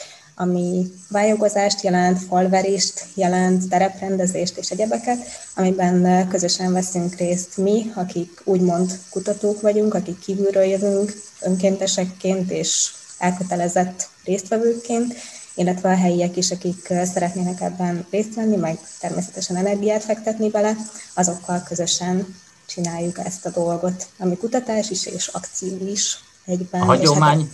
[0.41, 5.17] ami vályogozást jelent, falverést jelent, tereprendezést és egyebeket,
[5.55, 14.09] amiben közösen veszünk részt mi, akik úgymond kutatók vagyunk, akik kívülről jövünk önkéntesekként és elkötelezett
[14.23, 15.15] résztvevőként,
[15.55, 20.75] illetve a helyiek is, akik szeretnének ebben részt venni, meg természetesen energiát fektetni bele,
[21.13, 26.81] azokkal közösen csináljuk ezt a dolgot, ami kutatás is és akció is egyben.
[26.81, 27.39] A hagyomány...
[27.39, 27.47] És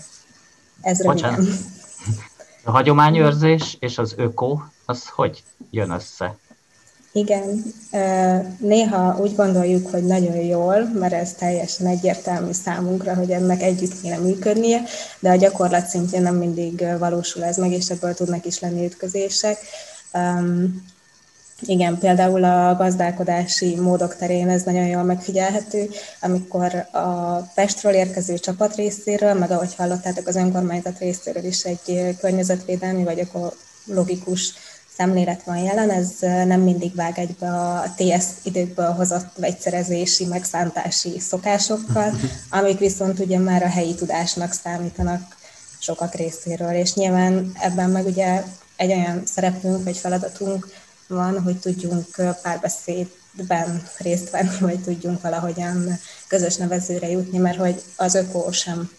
[0.82, 1.48] ez röviden.
[2.66, 6.38] A hagyományőrzés és az öko, az hogy jön össze?
[7.12, 7.64] Igen,
[8.58, 14.18] néha úgy gondoljuk, hogy nagyon jól, mert ez teljesen egyértelmű számunkra, hogy ennek együtt kéne
[14.18, 14.82] működnie,
[15.20, 19.58] de a gyakorlat szintjén nem mindig valósul ez meg, és ebből tudnak is lenni ütközések.
[21.62, 25.90] Igen, például a gazdálkodási módok terén ez nagyon jól megfigyelhető,
[26.22, 33.04] amikor a Pestről érkező csapat részéről, meg ahogy hallottátok az önkormányzat részéről is egy környezetvédelmi
[33.04, 33.30] vagy
[33.86, 34.54] logikus
[34.98, 42.14] szemlélet van jelen, ez nem mindig vág egybe a TS időkből hozott vegyszerezési, megszántási szokásokkal,
[42.50, 45.36] amik viszont ugye már a helyi tudásnak számítanak
[45.80, 48.44] sokak részéről, és nyilván ebben meg ugye
[48.76, 50.68] egy olyan szerepünk vagy feladatunk
[51.08, 52.06] van, hogy tudjunk
[52.42, 58.90] párbeszédben részt venni, vagy tudjunk valahogyan közös nevezőre jutni, mert hogy az ökó sem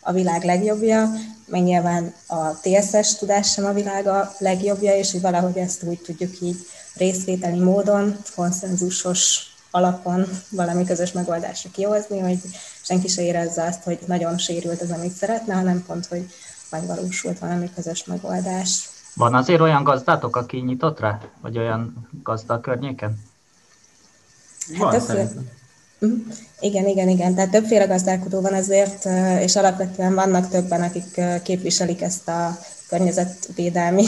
[0.00, 1.12] a világ legjobbja,
[1.46, 6.00] meg nyilván a TSS tudás sem a világ a legjobbja, és hogy valahogy ezt úgy
[6.00, 12.38] tudjuk így részvételi módon, konszenzusos alapon valami közös megoldásra kihozni, hogy
[12.82, 16.32] senki se érezze azt, hogy nagyon sérült az, amit szeretne, hanem pont, hogy
[16.70, 18.89] megvalósult valami közös megoldás.
[19.14, 21.20] Van azért olyan gazdátok, aki nyitott rá?
[21.40, 23.18] Vagy olyan gazda a környéken?
[24.78, 25.30] Hát többféle,
[25.98, 26.12] mhm.
[26.60, 27.34] igen, igen, igen.
[27.34, 29.04] Tehát többféle gazdálkodó van azért,
[29.40, 34.04] és alapvetően vannak többen, akik képviselik ezt a környezetvédelmi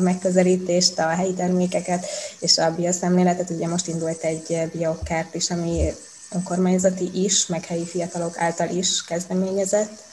[0.00, 2.06] megközelítést, a helyi termékeket
[2.38, 3.50] és a bioszemléletet.
[3.50, 5.92] Ugye most indult egy biokárt is, ami
[6.34, 10.10] önkormányzati is, meg helyi fiatalok által is kezdeményezett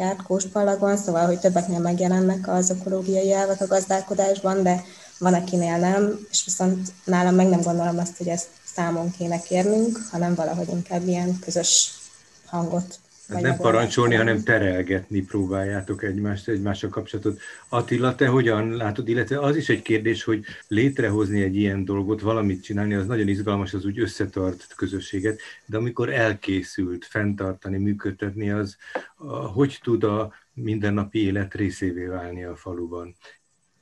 [0.00, 4.84] kert Kóspallagon, szóval, hogy többeknél megjelennek az ökológiai elvek a gazdálkodásban, de
[5.18, 9.98] van, akinél nem, és viszont nálam meg nem gondolom azt, hogy ezt számon kéne kérnünk,
[10.10, 11.90] hanem valahogy inkább ilyen közös
[12.46, 12.98] hangot
[13.30, 17.40] Hát nem parancsolni, hanem terelgetni próbáljátok egymást, egymással kapcsolatot.
[17.68, 22.62] Attila, te hogyan látod, illetve az is egy kérdés, hogy létrehozni egy ilyen dolgot, valamit
[22.62, 28.76] csinálni, az nagyon izgalmas, az úgy összetart közösséget, de amikor elkészült, fenntartani, működtetni, az
[29.54, 33.14] hogy tud a mindennapi élet részévé válni a faluban?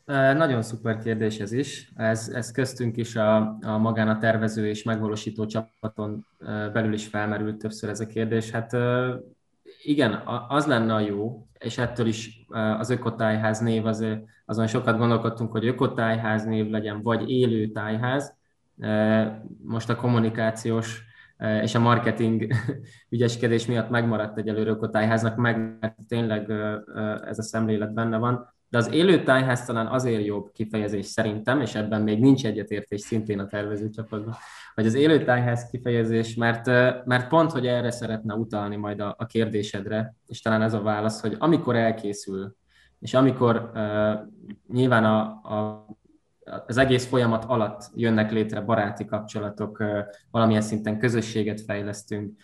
[0.09, 1.91] Nagyon szuper kérdés ez is.
[1.97, 6.27] Ez, ez köztünk is a, a magán a tervező és megvalósító csapaton
[6.73, 8.51] belül is felmerült többször ez a kérdés.
[8.51, 8.77] Hát
[9.89, 12.47] igen, az lenne a jó, és ettől is
[12.79, 14.07] az ökotájház név, az,
[14.47, 18.37] azon sokat gondolkodtunk, hogy ökotájház név legyen, vagy élő tájház.
[19.63, 21.03] Most a kommunikációs
[21.63, 22.47] és a marketing
[23.09, 26.51] ügyeskedés miatt megmaradt egyelőre ökotájháznak, meg mert tényleg
[27.25, 28.55] ez a szemlélet benne van.
[28.69, 33.39] De az élő tájház talán azért jobb kifejezés szerintem, és ebben még nincs egyetértés szintén
[33.39, 34.35] a tervezőcsapatban,
[34.75, 36.67] vagy az élő tájház kifejezés, mert,
[37.05, 41.21] mert pont, hogy erre szeretne utalni majd a, a kérdésedre, és talán ez a válasz,
[41.21, 42.57] hogy amikor elkészül,
[42.99, 44.13] és amikor uh,
[44.73, 45.21] nyilván a,
[45.55, 45.87] a,
[46.67, 49.99] az egész folyamat alatt jönnek létre baráti kapcsolatok, uh,
[50.31, 52.41] valamilyen szinten közösséget fejlesztünk,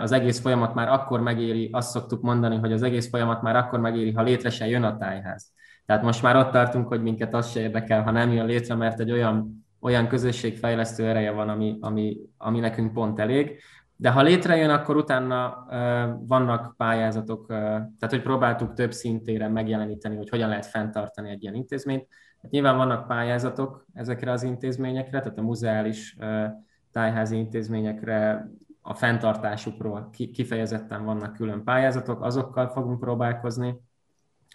[0.00, 3.80] az egész folyamat már akkor megéri, azt szoktuk mondani, hogy az egész folyamat már akkor
[3.80, 5.52] megéri, ha létre se jön a tájház.
[5.86, 9.00] Tehát most már ott tartunk, hogy minket az se érdekel, ha nem jön létre, mert
[9.00, 13.60] egy olyan, olyan közösségfejlesztő ereje van, ami, ami, ami nekünk pont elég.
[13.96, 20.16] De ha létrejön, akkor utána uh, vannak pályázatok, uh, tehát hogy próbáltuk több szintéren megjeleníteni,
[20.16, 22.06] hogy hogyan lehet fenntartani egy ilyen intézményt.
[22.42, 26.44] Hát nyilván vannak pályázatok ezekre az intézményekre, tehát a muzeális uh,
[26.92, 28.48] tájházi intézményekre,
[28.86, 33.80] a fenntartásukról kifejezetten vannak külön pályázatok, azokkal fogunk próbálkozni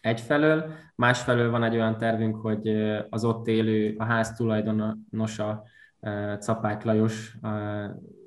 [0.01, 2.67] egyfelől, másfelől van egy olyan tervünk, hogy
[3.09, 5.63] az ott élő, a ház tulajdonosa,
[6.39, 7.37] Capák Lajos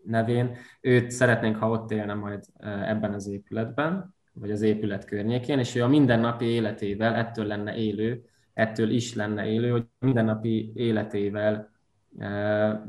[0.05, 5.75] nevén, őt szeretnénk, ha ott élne majd ebben az épületben, vagy az épület környékén, és
[5.75, 11.71] ő a mindennapi életével ettől lenne élő, ettől is lenne élő, hogy mindennapi életével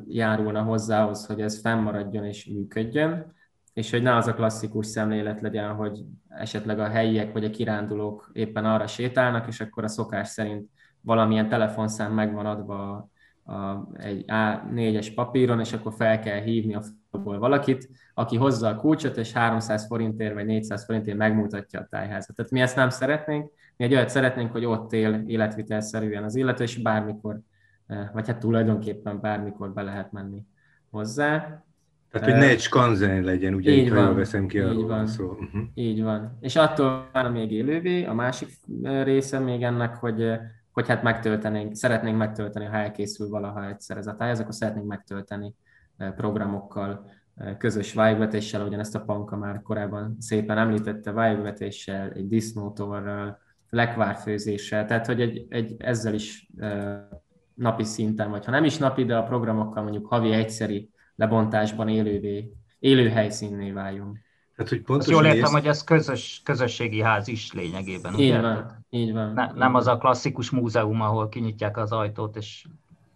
[0.08, 3.34] járulna hozzához, hogy ez fennmaradjon és működjön
[3.74, 8.30] és hogy ne az a klasszikus szemlélet legyen, hogy esetleg a helyiek vagy a kirándulók
[8.34, 10.70] éppen arra sétálnak, és akkor a szokás szerint
[11.02, 13.10] valamilyen telefonszám megvan adva
[13.46, 18.76] a, egy A4-es papíron, és akkor fel kell hívni a faluból valakit, aki hozza a
[18.76, 22.36] kulcsot, és 300 forintért vagy 400 forintért megmutatja a tájházat.
[22.36, 26.64] Tehát mi ezt nem szeretnénk, mi egy olyat szeretnénk, hogy ott él életvitelszerűen az illető,
[26.64, 27.40] és bármikor,
[27.88, 30.46] eh, vagy hát tulajdonképpen bármikor be lehet menni
[30.90, 31.64] hozzá.
[32.14, 35.26] Tehát, hogy ne egy skanzen legyen, ugye, így van, veszem ki így van, szó.
[35.26, 35.62] Uh-huh.
[35.74, 36.38] Így van.
[36.40, 38.50] És attól van még élővé, a másik
[39.04, 40.32] része még ennek, hogy,
[40.72, 45.56] hogy hát megtöltenénk, szeretnénk megtölteni, ha elkészül valaha egyszer ez a táj, akkor szeretnénk megtölteni
[46.16, 47.12] programokkal,
[47.58, 53.38] közös vájvetéssel, ugyanezt a Panka már korábban szépen említette, vájvetéssel, egy disznótorral,
[53.70, 56.50] lekvárfőzéssel, tehát hogy egy, egy ezzel is
[57.54, 60.90] napi szinten, vagy ha nem is napi, de a programokkal mondjuk havi egyszeri
[61.24, 64.18] lebontásban élővé, élő helyszínné váljunk.
[64.56, 65.52] Tehát, hogy pontosan jól értem, ész...
[65.52, 68.14] hogy ez közös, közösségi ház is lényegében.
[68.14, 68.42] Így ugye?
[68.42, 69.34] van, így van.
[69.34, 72.66] Ne, nem az a klasszikus múzeum, ahol kinyitják az ajtót, és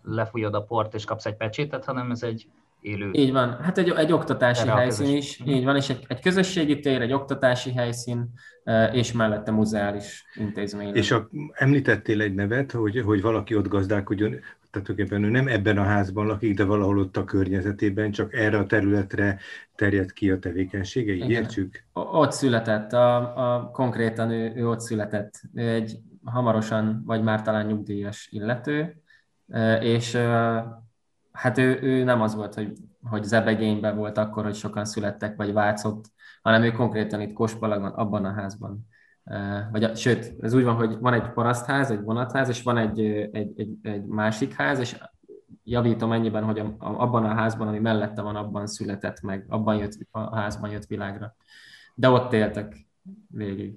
[0.03, 2.47] lefújod a port, és kapsz egy pecsétet, hanem ez egy
[2.81, 3.09] élő.
[3.13, 3.57] Így van.
[3.61, 7.73] Hát egy, egy oktatási helyszín is, így van, és egy, egy közösségi tér, egy oktatási
[7.73, 8.29] helyszín,
[8.91, 10.95] és mellette muzeális intézmény.
[10.95, 14.35] És a, említettél egy nevet, hogy, hogy valaki ott gazdálkodjon,
[14.71, 18.65] tehát ő nem ebben a házban lakik, de valahol ott a környezetében, csak erre a
[18.65, 19.39] területre
[19.75, 21.43] terjed ki a tevékenysége, így Igen.
[21.43, 21.83] értsük?
[21.93, 23.15] Ott született, a,
[23.55, 25.41] a, konkrétan ő, ő ott született.
[25.53, 29.01] Ő egy hamarosan, vagy már talán nyugdíjas illető,
[29.81, 30.15] és
[31.31, 35.53] hát ő, ő nem az volt, hogy, hogy zebegényben volt akkor, hogy sokan születtek, vagy
[35.53, 36.05] vácott,
[36.41, 38.87] hanem ő konkrétan itt Kospalagon, abban a házban
[39.71, 42.99] vagy sőt, ez úgy van, hogy van egy parasztház, egy vonatház, és van egy,
[43.31, 44.97] egy, egy, egy másik ház, és
[45.63, 50.35] javítom ennyiben, hogy abban a házban, ami mellette van, abban született meg, abban jött, a
[50.35, 51.35] házban jött világra.
[51.95, 52.87] De ott éltek
[53.27, 53.73] végig.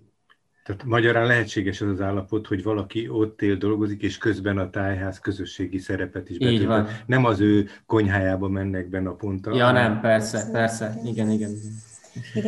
[0.65, 5.19] Tehát magyarán lehetséges az az állapot, hogy valaki ott él, dolgozik, és közben a tájház
[5.19, 6.89] közösségi szerepet is betölt.
[7.07, 9.55] Nem az ő konyhájába mennek be naponta.
[9.55, 11.51] Ja, nem, persze, persze, igen, igen.
[11.51, 11.73] Igen,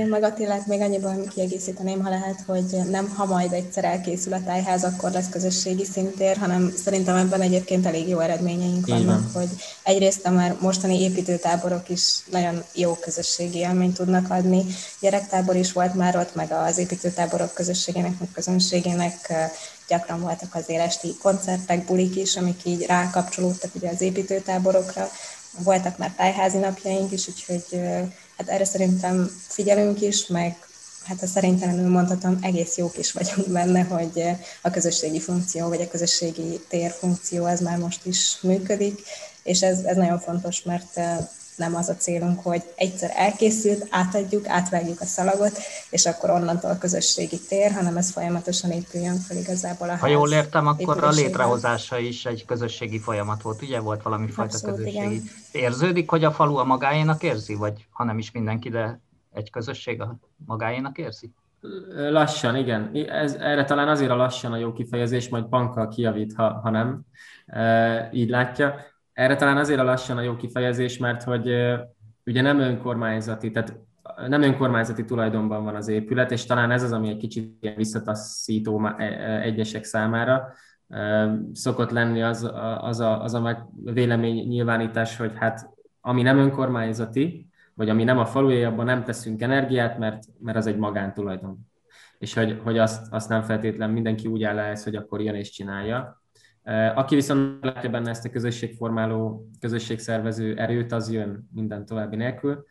[0.08, 4.84] meg Attilát még annyiban kiegészíteném, ha lehet, hogy nem ha majd egyszer elkészül a tájház,
[4.84, 9.04] akkor lesz közösségi szintér, hanem szerintem ebben egyébként elég jó eredményeink Igen.
[9.04, 9.48] vannak, hogy
[9.82, 14.64] egyrészt a már mostani építőtáborok is nagyon jó közösségi élményt tudnak adni.
[15.00, 19.32] Gyerektábor is volt már ott, meg az építőtáborok közösségének, meg közönségének
[19.88, 25.10] gyakran voltak az esti koncertek, bulik is, amik így rákapcsolódtak ugye az építőtáborokra.
[25.58, 27.80] Voltak már tájházi napjaink is, úgyhogy
[28.36, 30.56] hát erre szerintem figyelünk is, meg
[31.04, 34.22] hát a szerintelenül mondhatom, egész jók is vagyunk benne, hogy
[34.62, 39.00] a közösségi funkció, vagy a közösségi térfunkció ez már most is működik,
[39.42, 41.00] és ez, ez nagyon fontos, mert
[41.56, 45.58] nem az a célunk, hogy egyszer elkészült, átadjuk, átvágjuk a szalagot,
[45.90, 50.00] és akkor onnantól a közösségi tér, hanem ez folyamatosan épüljön fel igazából a ház.
[50.00, 53.80] Ha jól értem, akkor a létrehozása is egy közösségi folyamat volt, ugye?
[53.80, 55.14] Volt valami fajta Abszolút, közösségi.
[55.14, 55.22] Igen.
[55.52, 59.00] Érződik, hogy a falu a magáénak érzi, vagy ha nem is mindenki, de
[59.32, 61.32] egy közösség a magáénak érzi?
[62.10, 62.90] Lassan, igen.
[63.08, 67.00] Ez, erre talán azért a lassan a jó kifejezés, majd bankkal kijavít, ha, ha nem.
[67.46, 68.74] E, így látja.
[69.12, 71.48] Erre talán azért a lassan a jó kifejezés, mert hogy
[72.24, 73.78] ugye nem önkormányzati, tehát
[74.28, 78.94] nem önkormányzati tulajdonban van az épület, és talán ez az, ami egy kicsit visszataszító e,
[78.98, 80.52] e, egyesek számára.
[81.52, 85.70] Szokott lenni az, az, a, az a vélemény nyilvánítás, hogy hát
[86.00, 90.66] ami nem önkormányzati, vagy ami nem a falué, abban nem teszünk energiát, mert, mert az
[90.66, 91.58] egy magántulajdon.
[92.18, 95.50] És hogy, hogy azt, azt nem feltétlen mindenki úgy áll ehhez, hogy akkor jön és
[95.50, 96.21] csinálja.
[96.94, 102.66] Aki viszont látja benne ezt a közösségformáló, közösségszervező erőt, az jön minden további nélkül.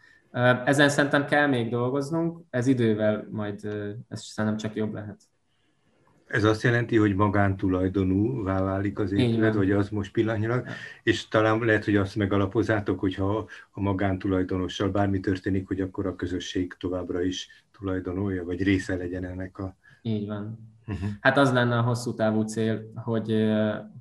[0.65, 3.65] Ezen szerintem kell még dolgoznunk, ez idővel majd
[4.07, 5.21] ez szerintem csak jobb lehet.
[6.27, 10.67] Ez azt jelenti, hogy magántulajdonú válik az épület, vagy az most pillanatnyilag,
[11.03, 16.73] és talán lehet, hogy azt megalapozátok, hogyha a magántulajdonossal bármi történik, hogy akkor a közösség
[16.79, 19.75] továbbra is tulajdonolja, vagy része legyen ennek a...
[20.01, 20.70] Így van.
[20.87, 21.09] Uh-huh.
[21.19, 23.51] Hát az lenne a hosszú távú cél, hogy,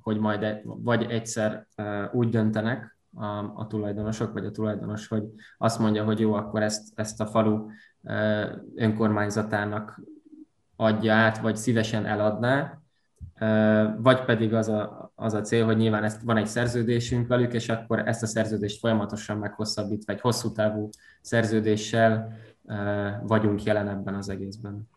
[0.01, 1.67] hogy majd vagy egyszer
[2.11, 5.23] úgy döntenek a, a tulajdonosok, vagy a tulajdonos, hogy
[5.57, 7.67] azt mondja, hogy jó, akkor ezt, ezt a falu
[8.75, 10.01] önkormányzatának
[10.75, 12.81] adja át, vagy szívesen eladná,
[13.97, 17.69] vagy pedig az a, az a cél, hogy nyilván ezt, van egy szerződésünk velük, és
[17.69, 20.89] akkor ezt a szerződést folyamatosan meghosszabbítva, egy hosszú távú
[21.21, 22.37] szerződéssel
[23.23, 24.89] vagyunk jelen ebben az egészben.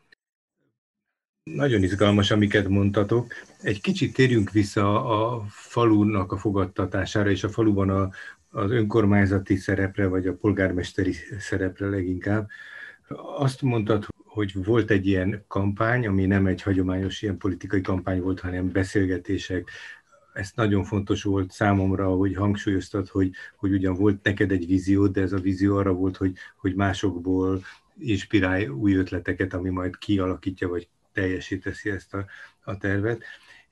[1.52, 3.32] Nagyon izgalmas, amiket mondtatok.
[3.60, 8.10] Egy kicsit térjünk vissza a falunak a fogadtatására, és a faluban a,
[8.50, 12.48] az önkormányzati szerepre, vagy a polgármesteri szerepre leginkább.
[13.36, 18.40] Azt mondtad, hogy volt egy ilyen kampány, ami nem egy hagyományos ilyen politikai kampány volt,
[18.40, 19.70] hanem beszélgetések,
[20.32, 25.20] ez nagyon fontos volt számomra, hogy hangsúlyoztad, hogy, hogy ugyan volt neked egy vízió, de
[25.20, 27.62] ez a vízió arra volt, hogy, hogy másokból
[27.98, 32.24] inspirálj új ötleteket, ami majd kialakítja, vagy teljesíteszi ezt a,
[32.64, 33.22] a tervet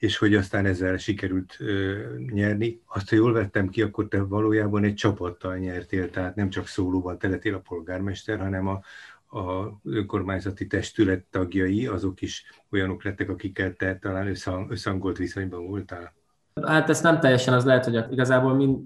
[0.03, 1.99] és hogy aztán ezzel sikerült ö,
[2.33, 2.81] nyerni.
[2.87, 7.19] Azt, ha jól vettem ki, akkor te valójában egy csapattal nyertél, tehát nem csak szólóban
[7.19, 8.81] te a polgármester, hanem a,
[9.39, 16.15] a önkormányzati testület tagjai, azok is olyanok lettek, akikkel te talán összhang, összhangolt viszonyban voltál.
[16.63, 18.79] Hát ez nem teljesen az lehet, hogy igazából mind,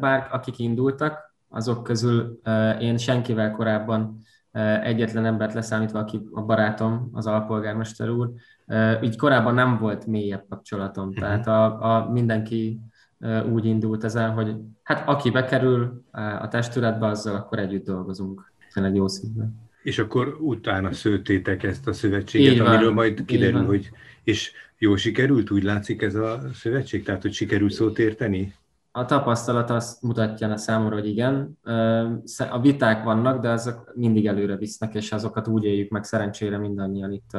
[0.00, 2.40] bár akik indultak, azok közül
[2.80, 4.22] én senkivel korábban
[4.82, 8.30] egyetlen embert leszámítva, aki a barátom, az alpolgármester úr,
[9.02, 11.08] így korábban nem volt mélyebb kapcsolatom.
[11.08, 11.22] Uh-huh.
[11.22, 12.80] Tehát a, a mindenki
[13.50, 16.02] úgy indult ezen, hogy hát aki bekerül
[16.40, 18.52] a testületbe, azzal akkor együtt dolgozunk.
[18.72, 19.68] Tényleg jó szívben.
[19.82, 22.66] És akkor utána szőttétek ezt a szövetséget, Így van.
[22.66, 23.90] amiről majd kiderül, hogy
[24.24, 27.04] és jó sikerült, úgy látszik ez a szövetség?
[27.04, 28.54] Tehát, hogy sikerült szót érteni?
[28.98, 31.58] A tapasztalat azt mutatja a számomra, hogy igen.
[32.50, 37.12] A viták vannak, de azok mindig előre visznek, és azokat úgy éljük meg szerencsére mindannyian
[37.12, 37.36] itt,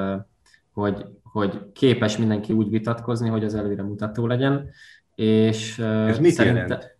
[0.73, 4.69] hogy, hogy képes mindenki úgy vitatkozni, hogy az előre mutató legyen.
[5.15, 6.97] És Ez mit szerinte, jelent?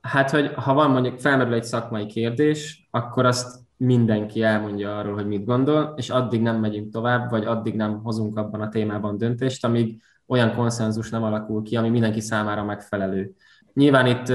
[0.00, 5.26] Hát, hogy ha van mondjuk felmerül egy szakmai kérdés, akkor azt mindenki elmondja arról, hogy
[5.26, 9.64] mit gondol, és addig nem megyünk tovább, vagy addig nem hozunk abban a témában döntést,
[9.64, 13.34] amíg olyan konszenzus nem alakul ki, ami mindenki számára megfelelő.
[13.74, 14.32] Nyilván itt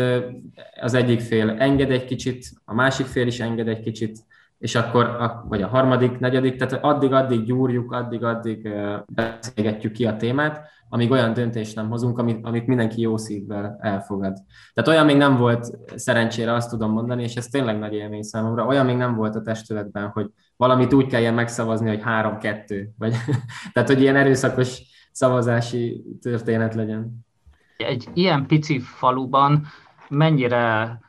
[0.82, 4.26] az egyik fél enged egy kicsit, a másik fél is enged egy kicsit,
[4.58, 8.70] és akkor, a, vagy a harmadik, negyedik, tehát addig-addig gyúrjuk, addig-addig
[9.08, 14.38] beszélgetjük ki a témát, amíg olyan döntést nem hozunk, amit, amit mindenki jó szívvel elfogad.
[14.74, 18.66] Tehát olyan még nem volt, szerencsére azt tudom mondani, és ez tényleg nagy élmény számomra,
[18.66, 23.16] olyan még nem volt a testületben, hogy valamit úgy kelljen megszavazni, hogy három-kettő, vagy
[23.74, 24.82] tehát, hogy ilyen erőszakos
[25.12, 27.27] szavazási történet legyen.
[27.78, 29.66] Egy ilyen pici faluban
[30.10, 31.00] mennyire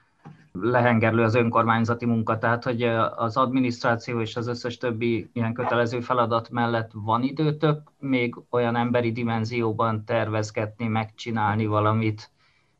[0.52, 2.82] lehengerlő az önkormányzati munka, tehát hogy
[3.16, 9.12] az adminisztráció és az összes többi ilyen kötelező feladat mellett van időtök még olyan emberi
[9.12, 12.30] dimenzióban tervezgetni, megcsinálni valamit,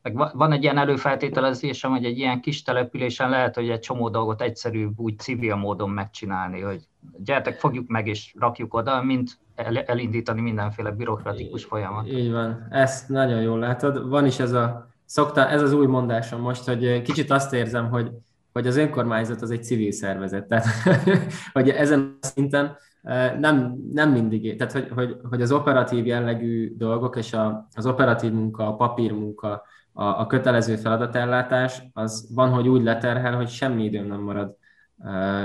[0.03, 4.43] meg van egy ilyen előfeltételezésem, hogy egy ilyen kis településen lehet, hogy egy csomó dolgot
[4.43, 9.39] egyszerűbb úgy civil módon megcsinálni, hogy gyertek, fogjuk meg és rakjuk oda, mint
[9.87, 12.09] elindítani mindenféle bürokratikus folyamat.
[12.09, 14.09] Így van, ezt nagyon jól látod.
[14.09, 18.11] Van is ez a szokta, ez az új mondásom most, hogy kicsit azt érzem, hogy,
[18.53, 20.49] hogy az önkormányzat az egy civil szervezet.
[20.49, 20.67] Tehát,
[21.53, 22.77] hogy ezen a szinten
[23.39, 28.33] nem, nem mindig, tehát hogy, hogy, hogy az operatív jellegű dolgok és a, az operatív
[28.33, 34.07] munka, a papírmunka, a, a kötelező feladatellátás, az van, hogy úgy leterhel, hogy semmi időm
[34.07, 34.57] nem marad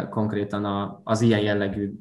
[0.09, 1.93] konkrétan a, az ilyen jellegű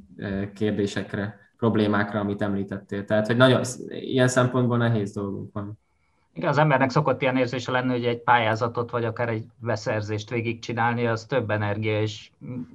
[0.54, 3.04] kérdésekre, problémákra, amit említettél.
[3.04, 5.78] Tehát, hogy nagyon, ilyen szempontból nehéz dolgunk van.
[6.32, 11.06] Igen, az embernek szokott ilyen érzése lenni, hogy egy pályázatot vagy akár egy beszerzést végigcsinálni,
[11.06, 12.30] az több energia és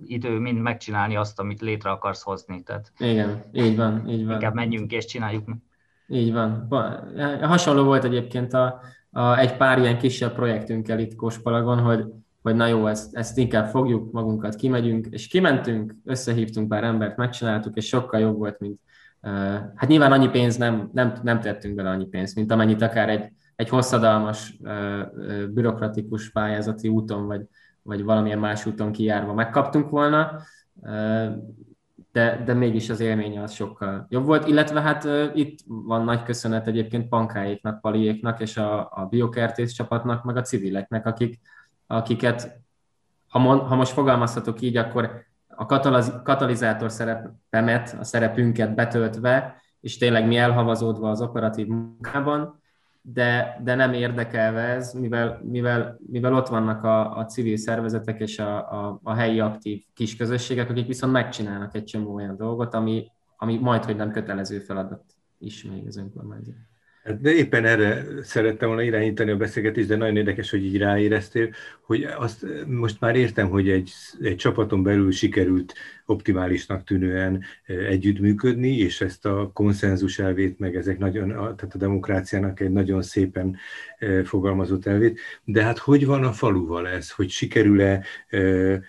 [0.06, 2.64] idő, mint megcsinálni azt, amit létre akarsz hozni.
[2.64, 4.34] Tehát Igen, így van, így van.
[4.34, 5.58] Inkább menjünk és csináljuk meg.
[6.08, 6.68] Így van.
[7.42, 8.80] Hasonló volt egyébként a,
[9.12, 12.06] a, egy pár ilyen kisebb projektünkkel itt Kospalagon, hogy,
[12.48, 17.76] hogy na jó, ezt, ezt inkább fogjuk magunkat, kimegyünk, és kimentünk, összehívtunk pár embert, megcsináltuk,
[17.76, 18.80] és sokkal jobb volt, mint,
[19.76, 23.32] Hát nyilván annyi pénz nem, nem, nem tettünk bele annyi pénzt, mint amennyit akár egy,
[23.56, 24.58] egy hosszadalmas,
[25.50, 27.42] bürokratikus pályázati úton, vagy,
[27.82, 30.32] vagy valamilyen más úton kijárva megkaptunk volna,
[32.12, 36.68] de, de mégis az élménye az sokkal jobb volt, illetve hát itt van nagy köszönet
[36.68, 41.40] egyébként pankáéknak, paliéknak és a, a biokertész csapatnak, meg a civileknek, akik,
[41.88, 42.62] akiket,
[43.28, 45.66] ha, mon, ha most fogalmazhatok így, akkor a
[46.24, 52.62] katalizátor szerepemet, a szerepünket betöltve, és tényleg mi elhavazódva az operatív munkában,
[53.02, 58.40] de, de nem érdekelve ez, mivel, mivel, mivel ott vannak a, a civil szervezetek és
[58.40, 63.12] a, a, a helyi aktív kis közösségek, akik viszont megcsinálnak egy csomó olyan dolgot, ami,
[63.38, 65.04] ami majd, hogy nem kötelező feladat
[65.38, 66.56] is még az önkormányzat.
[67.08, 71.50] Hát de éppen erre szerettem volna irányítani a beszélgetést, de nagyon érdekes, hogy így ráéreztél,
[71.82, 73.92] hogy azt most már értem, hogy egy,
[74.22, 75.74] egy csapaton belül sikerült
[76.10, 82.72] optimálisnak tűnően együttműködni, és ezt a konszenzus elvét, meg ezek nagyon, tehát a demokráciának egy
[82.72, 83.58] nagyon szépen
[84.24, 88.04] fogalmazott elvét, de hát hogy van a faluval ez, hogy sikerül-e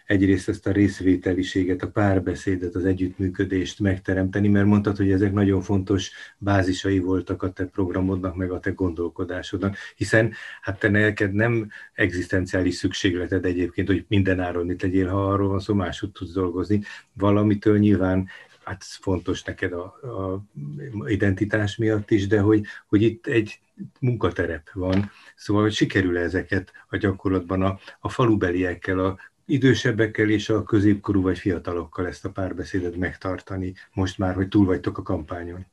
[0.07, 6.11] egyrészt ezt a részvételiséget, a párbeszédet, az együttműködést megteremteni, mert mondtad, hogy ezek nagyon fontos
[6.39, 12.75] bázisai voltak a te programodnak, meg a te gondolkodásodnak, hiszen hát te neked nem egzisztenciális
[12.75, 16.81] szükségleted egyébként, hogy minden áron itt legyél, ha arról van szó, máshogy tudsz dolgozni,
[17.19, 18.29] valamitől nyilván
[18.65, 20.43] hát fontos neked a, a
[21.07, 23.61] identitás miatt is, de hogy, hogy itt egy
[24.01, 30.63] munkaterep van, szóval hogy sikerül ezeket a gyakorlatban a, a falubeliekkel, a idősebbekkel és a
[30.63, 35.67] középkorú vagy fiatalokkal ezt a párbeszédet megtartani, most már, hogy túl vagytok a kampányon?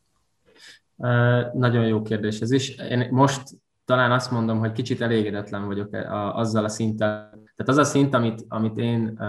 [1.53, 2.75] Nagyon jó kérdés ez is.
[2.75, 3.41] Én most
[3.85, 5.89] talán azt mondom, hogy kicsit elégedetlen vagyok
[6.33, 7.29] azzal a szinttel.
[7.29, 9.19] Tehát az a szint, amit, amit én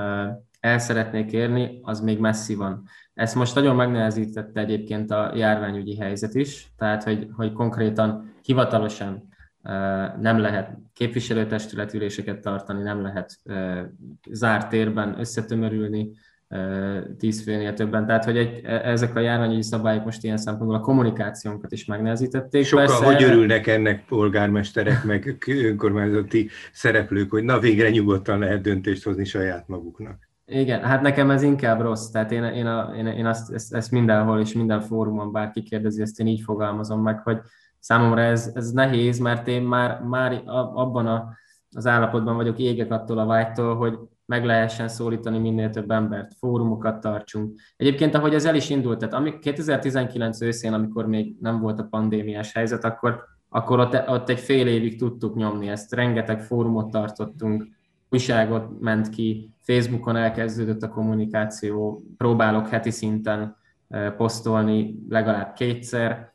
[0.67, 2.83] el szeretnék érni, az még messzi van.
[3.15, 9.29] Ezt most nagyon megnehezítette egyébként a járványügyi helyzet is, tehát hogy, hogy konkrétan hivatalosan
[10.21, 13.39] nem lehet képviselőtestületüléseket tartani, nem lehet
[14.31, 16.11] zárt térben összetömörülni,
[17.19, 18.07] tíz főnél többen.
[18.07, 22.65] Tehát, hogy egy, e, ezek a járványügyi szabályok most ilyen szempontból a kommunikációnkat is megnehezítették.
[22.65, 25.37] Sokan Persze, hogy örülnek ennek polgármesterek, meg
[25.69, 30.26] önkormányzati szereplők, hogy na végre nyugodtan lehet döntést hozni saját maguknak.
[30.49, 33.91] Igen, hát nekem ez inkább rossz, tehát én, én, a, én, én azt, ezt, ezt
[33.91, 37.41] mindenhol és minden fórumon bárki kérdezi, ezt én így fogalmazom meg, hogy
[37.79, 41.29] számomra ez, ez nehéz, mert én már, már abban a,
[41.71, 47.01] az állapotban vagyok, égek attól a vágytól, hogy meg lehessen szólítani minél több embert, fórumokat
[47.01, 47.61] tartsunk.
[47.77, 52.53] Egyébként, ahogy ez el is indult, tehát 2019 őszén, amikor még nem volt a pandémiás
[52.53, 57.76] helyzet, akkor, akkor ott, ott egy fél évig tudtuk nyomni ezt, rengeteg fórumot tartottunk,
[58.17, 63.57] újságot ment ki, Facebookon elkezdődött a kommunikáció, próbálok heti szinten
[64.17, 66.33] posztolni legalább kétszer,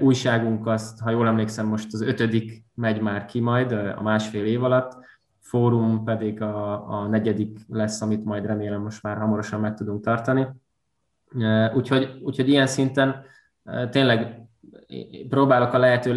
[0.00, 4.64] újságunk azt, ha jól emlékszem, most az ötödik megy már ki majd a másfél év
[4.64, 4.96] alatt,
[5.40, 10.46] fórum pedig a, a negyedik lesz, amit majd remélem most már hamarosan meg tudunk tartani.
[11.74, 13.24] Úgyhogy, úgyhogy ilyen szinten
[13.90, 14.48] tényleg
[15.28, 16.14] próbálok a lehető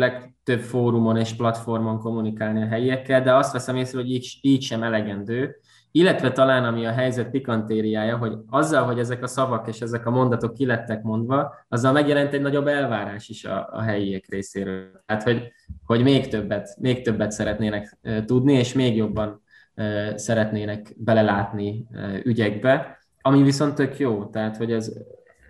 [0.49, 4.83] legtöbb fórumon és platformon kommunikálni a helyiekkel, de azt veszem észre, hogy így, így sem
[4.83, 5.55] elegendő,
[5.91, 10.09] illetve talán ami a helyzet pikantériája, hogy azzal, hogy ezek a szavak és ezek a
[10.09, 15.01] mondatok kilettek mondva, azzal megjelent egy nagyobb elvárás is a, a helyiek részéről.
[15.05, 15.51] Tehát, hogy,
[15.85, 19.41] hogy még többet, még többet szeretnének tudni, és még jobban
[20.15, 21.87] szeretnének belelátni
[22.23, 24.93] ügyekbe, ami viszont tök jó, tehát hogy ez,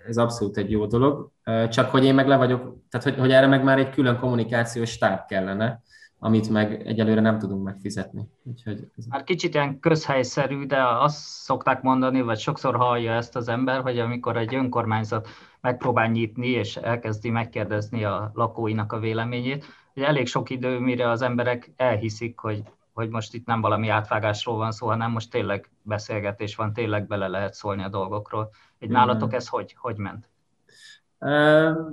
[0.10, 1.32] ez abszolút egy jó dolog,
[1.70, 4.90] csak hogy én meg le vagyok, tehát hogy, hogy erre meg már egy külön kommunikációs
[4.90, 5.82] stáb kellene,
[6.20, 8.28] amit meg egyelőre nem tudunk megfizetni.
[8.44, 8.92] Úgyhogy.
[9.10, 14.00] Már kicsit ilyen közhelyszerű, de azt szokták mondani, vagy sokszor hallja ezt az ember, hogy
[14.00, 15.28] amikor egy önkormányzat
[15.62, 21.22] megpróbál nyitni, és elkezdi megkérdezni a lakóinak a véleményét, hogy elég sok idő, mire az
[21.22, 22.64] emberek elhiszik, hogy,
[23.00, 27.28] hogy most itt nem valami átvágásról van szó, hanem most tényleg beszélgetés van, tényleg bele
[27.28, 28.50] lehet szólni a dolgokról.
[28.80, 30.30] Egy nálatok ez hogy, hogy ment?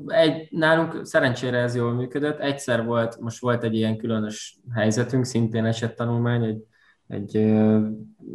[0.07, 2.39] Egy, nálunk szerencsére ez jól működött.
[2.39, 6.65] Egyszer volt, most volt egy ilyen különös helyzetünk, szintén esett tanulmány, egy,
[7.07, 7.87] egy ö,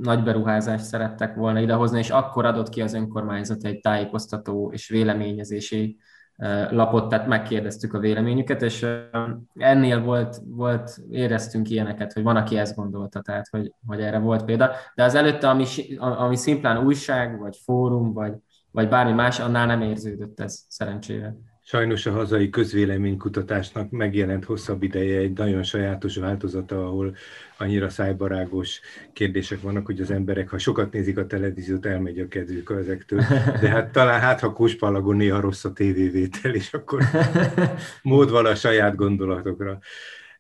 [0.02, 5.98] nagy beruházást szerettek volna idehozni, és akkor adott ki az önkormányzat egy tájékoztató és véleményezési
[6.70, 9.00] lapot, tehát megkérdeztük a véleményüket, és ö,
[9.56, 14.46] ennél volt, volt, éreztünk ilyeneket, hogy van, aki ezt gondolta, tehát hogy, hogy erre volt
[14.46, 14.72] példa.
[14.96, 15.66] De az előtte, ami,
[15.98, 18.34] ami szimplán újság, vagy fórum, vagy
[18.72, 21.36] vagy bármi más, annál nem érződött ez szerencsére.
[21.72, 27.16] Sajnos a hazai közvéleménykutatásnak megjelent hosszabb ideje egy nagyon sajátos változata, ahol
[27.58, 28.82] annyira szájbarágos
[29.14, 33.20] kérdések vannak, hogy az emberek, ha sokat nézik a televíziót, elmegy a kedvük ezektől.
[33.62, 37.04] De hát talán hát, ha Kuspalagon néha rossz a tévévétel, és akkor
[38.02, 39.80] mód van a saját gondolatokra.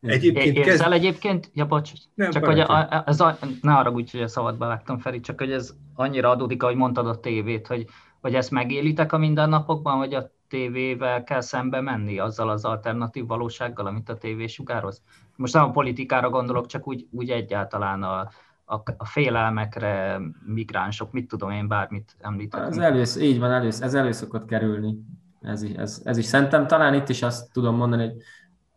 [0.02, 0.92] Egyébként Érzel kezd...
[0.92, 1.52] egyébként?
[1.54, 1.92] Ja, bocs.
[2.14, 5.40] Nem, csak hogy a, ez a, ne arra úgy, hogy a szabadba vágtam, Feri, csak
[5.40, 7.86] hogy ez annyira adódik, ahogy mondtad a tévét, hogy
[8.22, 13.86] vagy ezt megélitek a mindennapokban, vagy a tévével kell szembe menni, azzal az alternatív valósággal,
[13.86, 15.02] amit a tévé sugároz?
[15.36, 18.30] Most nem a politikára gondolok, csak úgy, úgy egyáltalán a,
[18.66, 22.68] a, a félelmekre, migránsok, mit tudom én, bármit említettem.
[22.68, 24.98] Ez elősz, így van, elősz, ez elő szokott kerülni.
[25.42, 28.16] Ez, ez, ez is szerintem talán itt is azt tudom mondani, hogy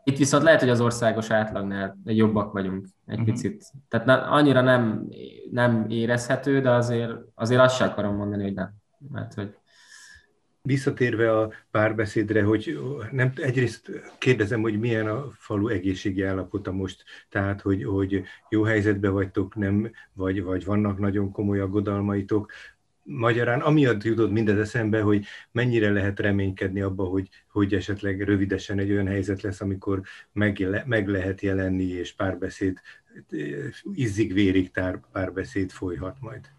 [0.04, 3.34] itt viszont lehet, hogy az országos átlagnál jobbak vagyunk egy uh-huh.
[3.34, 3.64] picit.
[3.88, 5.08] Tehát ne, annyira nem,
[5.50, 9.54] nem érezhető, de azért, azért azt sem akarom mondani, hogy nem mert hogy
[10.66, 12.78] Visszatérve a párbeszédre, hogy
[13.10, 19.12] nem, egyrészt kérdezem, hogy milyen a falu egészségi állapota most, tehát hogy, hogy jó helyzetben
[19.12, 22.52] vagytok, nem, vagy, vagy vannak nagyon komoly aggodalmaitok.
[23.02, 28.90] Magyarán amiatt jutott mindez eszembe, hogy mennyire lehet reménykedni abba, hogy, hogy esetleg rövidesen egy
[28.90, 30.02] olyan helyzet lesz, amikor
[30.32, 32.80] meg, meg lehet jelenni, és párbeszéd,
[33.94, 34.70] izzig-vérig
[35.12, 36.50] párbeszéd folyhat majd.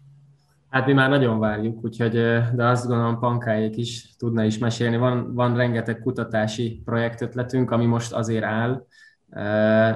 [0.68, 2.12] Hát mi már nagyon várjuk, úgyhogy,
[2.54, 4.96] de azt gondolom Pankáék is tudna is mesélni.
[4.96, 8.86] Van, van rengeteg kutatási projektötletünk, ami most azért áll,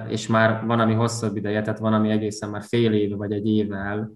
[0.09, 3.47] és már van, ami hosszabb ideje, tehát van, ami egészen már fél éve vagy egy
[3.49, 4.11] éve áll.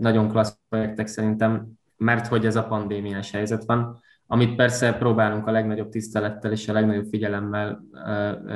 [0.00, 1.66] Nagyon klassz projektek szerintem.
[1.96, 6.72] mert hogy ez a pandémiás helyzet van, amit persze próbálunk a legnagyobb tisztelettel és a
[6.72, 7.82] legnagyobb figyelemmel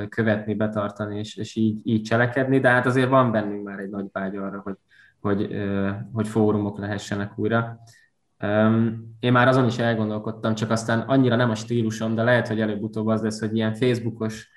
[0.08, 4.06] követni, betartani, és, és így, így cselekedni, de hát azért van bennünk már egy nagy
[4.12, 4.76] vágy arra, hogy,
[5.23, 5.49] hogy,
[6.12, 7.79] hogy fórumok lehessenek újra.
[9.20, 13.07] Én már azon is elgondolkodtam, csak aztán annyira nem a stílusom, de lehet, hogy előbb-utóbb
[13.07, 14.51] az lesz, hogy ilyen Facebookos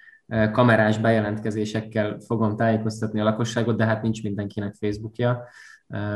[0.51, 5.43] kamerás bejelentkezésekkel fogom tájékoztatni a lakosságot, de hát nincs mindenkinek Facebookja,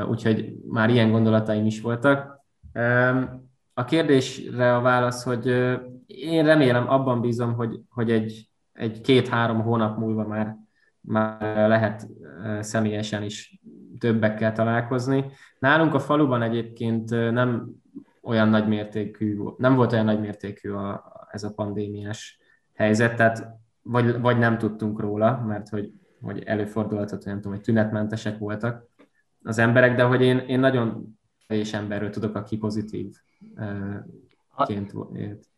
[0.10, 2.43] úgyhogy már ilyen gondolataim is voltak.
[3.74, 5.47] A kérdésre a válasz, hogy
[6.08, 10.58] én remélem, abban bízom, hogy, hogy egy, egy két-három hónap múlva már,
[11.02, 12.08] már lehet
[12.60, 13.60] személyesen is
[14.00, 15.26] többekkel találkozni.
[15.60, 17.68] Nálunk a faluban egyébként nem
[18.22, 22.39] olyan nagy mértékű, nem volt olyan nagy mértékű a, ez a pandémiás
[22.74, 23.47] helyzet, tehát
[23.82, 25.91] vagy, vagy nem tudtunk róla, mert hogy,
[26.22, 28.88] hogy előfordulhat, hogy nem tudom, hogy tünetmentesek voltak
[29.43, 33.16] az emberek, de hogy én, én nagyon kevés emberről tudok, aki pozitív
[34.66, 35.49] ként élt.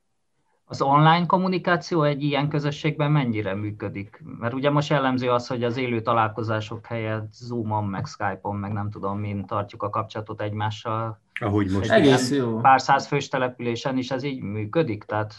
[0.71, 4.23] Az online kommunikáció egy ilyen közösségben mennyire működik?
[4.39, 8.89] Mert ugye most jellemző az, hogy az élő találkozások helyett Zoom-on, meg Skype-on, meg nem
[8.89, 11.19] tudom, mint tartjuk a kapcsolatot egymással.
[11.39, 11.91] Ahogy most.
[11.91, 12.59] Egész jó.
[12.59, 15.03] Pár száz fős településen is ez így működik?
[15.03, 15.33] Tehát...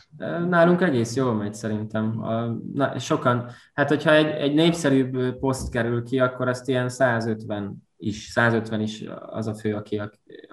[0.48, 2.22] Nálunk egész jól megy szerintem.
[2.22, 7.88] A, na, sokan, hát hogyha egy, egy népszerűbb poszt kerül ki, akkor azt ilyen 150
[7.96, 10.02] is, 150 is az a fő, aki,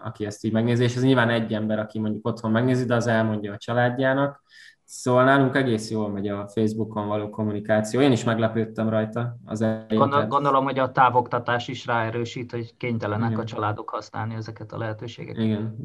[0.04, 3.08] aki ezt így megnézi, és ez nyilván egy ember, aki mondjuk otthon megnézi, de az
[3.08, 4.44] elmondja a családjának.
[4.92, 8.02] Szóval nálunk egész jól megy a Facebookon való kommunikáció.
[8.02, 13.42] Én is meglepődtem rajta az Gondol, Gondolom, hogy a távoktatás is ráerősít, hogy kénytelenek Igen.
[13.42, 15.44] a családok használni ezeket a lehetőségeket.
[15.44, 15.76] Igen.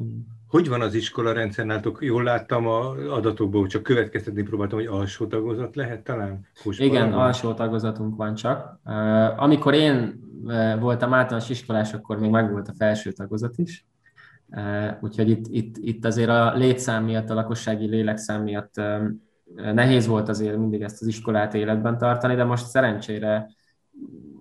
[0.47, 1.97] Hogy van az iskola rendszer nálatok?
[2.01, 6.47] Jól láttam a adatokból, csak következtetni próbáltam, hogy alsó tagozat lehet talán?
[6.63, 8.79] Igen, alsó tagozatunk van csak.
[9.37, 10.23] Amikor én
[10.79, 13.85] voltam általános iskolás, akkor még megvolt a felső tagozat is.
[15.01, 18.73] Úgyhogy itt, itt, itt azért a létszám miatt, a lakossági lélekszám miatt
[19.55, 23.49] nehéz volt azért mindig ezt az iskolát életben tartani, de most szerencsére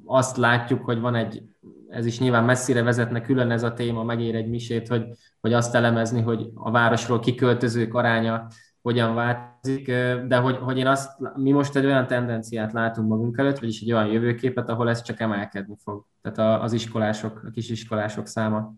[0.05, 1.42] azt látjuk, hogy van egy,
[1.88, 5.07] ez is nyilván messzire vezetne külön ez a téma, megér egy misét, hogy,
[5.40, 8.46] hogy azt elemezni, hogy a városról kiköltözők aránya
[8.82, 9.86] hogyan változik,
[10.26, 13.92] de hogy, hogy én azt, mi most egy olyan tendenciát látunk magunk előtt, vagyis egy
[13.92, 16.07] olyan jövőképet, ahol ez csak emelkedni fog.
[16.22, 18.74] Tehát az iskolások, a kisiskolások száma.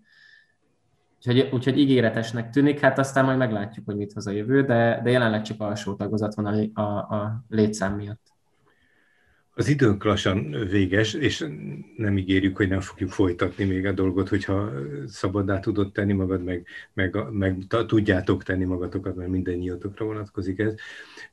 [1.26, 5.10] Úgyhogy, úgyhogy ígéretesnek tűnik, hát aztán majd meglátjuk, hogy mit hoz a jövő, de, de
[5.10, 8.34] jelenleg csak alsó tagozat van a, a, a létszám miatt.
[9.54, 11.46] Az időnk lassan véges, és
[11.96, 14.70] nem ígérjük, hogy nem fogjuk folytatni még a dolgot, hogyha
[15.06, 17.56] szabaddá tudod tenni magad, meg, meg, meg
[17.86, 20.74] tudjátok tenni magatokat, mert minden nyíltokra vonatkozik ez.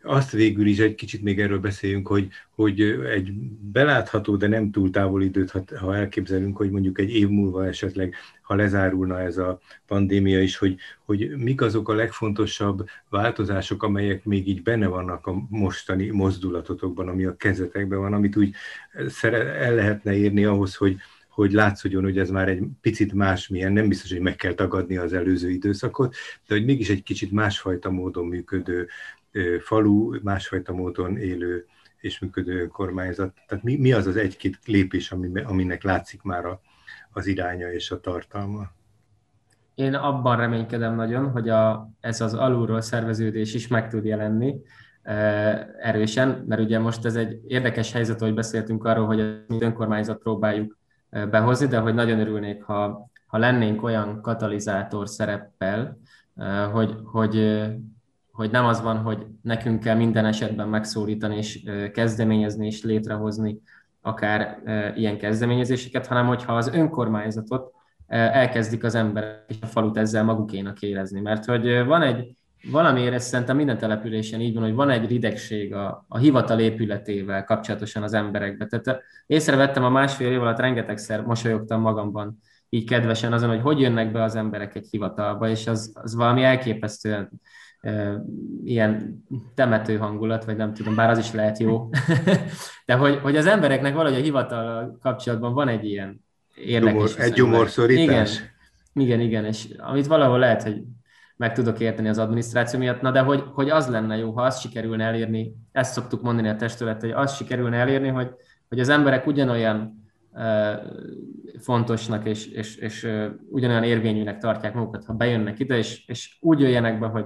[0.06, 3.34] Azt végül is egy kicsit még erről beszéljünk, hogy, hogy egy
[3.72, 8.16] belátható, de nem túl távol időt, ha, ha elképzelünk, hogy mondjuk egy év múlva esetleg,
[8.42, 10.76] ha lezárulna ez a pandémia is, hogy,
[11.06, 17.26] hogy mik azok a legfontosabb változások, amelyek még így benne vannak a mostani mozdulatotokban, ami
[17.26, 18.56] a kezetekben van, amit úgy
[19.60, 20.98] el lehetne érni ahhoz, hogy,
[21.30, 25.14] hogy látszódjon, hogy ez már egy picit másmilyen, nem biztos, hogy meg kell tagadni az
[25.14, 26.16] előző időszakot,
[26.48, 28.88] de hogy mégis egy kicsit másfajta módon működő
[29.60, 31.66] falu, másfajta módon élő
[31.98, 33.34] és működő önkormányzat.
[33.48, 36.62] Tehát mi, mi az az egy-két lépés, ami, aminek látszik már a,
[37.12, 38.72] az iránya és a tartalma?
[39.76, 44.56] Én abban reménykedem nagyon, hogy a, ez az alulról szerveződés is meg tud jelenni
[45.80, 50.78] erősen, mert ugye most ez egy érdekes helyzet, hogy beszéltünk arról, hogy az önkormányzat próbáljuk
[51.10, 55.98] behozni, de hogy nagyon örülnék, ha, ha lennénk olyan katalizátor szereppel,
[56.72, 57.64] hogy, hogy
[58.34, 61.64] hogy nem az van, hogy nekünk kell minden esetben megszólítani és
[61.94, 63.60] kezdeményezni és létrehozni
[64.02, 64.62] akár
[64.96, 67.72] ilyen kezdeményezéseket, hanem hogyha az önkormányzatot
[68.08, 71.20] elkezdik az emberek és a falut ezzel magukénak érezni.
[71.20, 72.36] Mert hogy van egy,
[72.72, 77.44] valamiért ez szerintem minden településen így van, hogy van egy ridegség a, a hivatal épületével
[77.44, 78.66] kapcsolatosan az emberekbe.
[78.66, 84.12] Tehát észrevettem a másfél év alatt rengetegszer mosolyogtam magamban így kedvesen azon, hogy hogy jönnek
[84.12, 87.30] be az emberek egy hivatalba, és az, az valami elképesztően
[88.64, 89.24] ilyen
[89.56, 91.90] temető hangulat, vagy nem tudom, bár az is lehet jó.
[92.86, 96.26] De hogy, hogy az embereknek valahogy a hivatal kapcsolatban van egy ilyen
[96.56, 97.16] érdekes...
[97.16, 98.36] egy gyomorszorítás?
[98.94, 100.84] Igen, igen, igen, és amit valahol lehet, hogy
[101.36, 104.62] meg tudok érteni az adminisztráció miatt, na de hogy, hogy az lenne jó, ha azt
[104.62, 108.30] sikerülne elérni, ezt szoktuk mondani a testület, hogy azt sikerülne elérni, hogy,
[108.70, 110.04] hogy az emberek ugyanolyan
[111.60, 113.08] fontosnak és, és, és
[113.50, 117.26] ugyanolyan érvényűnek tartják magukat, ha bejönnek ide, és, és úgy jöjjenek be, hogy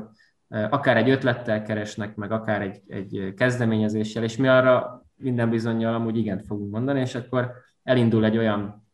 [0.49, 6.17] akár egy ötlettel keresnek, meg akár egy, egy kezdeményezéssel, és mi arra minden bizonyal amúgy
[6.17, 7.51] igent fogunk mondani, és akkor
[7.83, 8.87] elindul egy olyan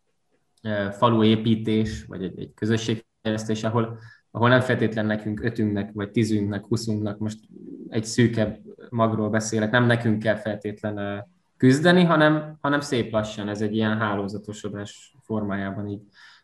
[0.91, 3.97] faluépítés, vagy egy, egy közösségfejlesztés, ahol,
[4.31, 7.39] ahol nem feltétlen nekünk ötünknek, vagy tízünknek, huszunknak, most
[7.89, 11.25] egy szűkebb magról beszélek, nem nekünk kell feltétlen
[11.57, 16.01] küzdeni, hanem, hanem szép lassan ez egy ilyen hálózatosodás formájában így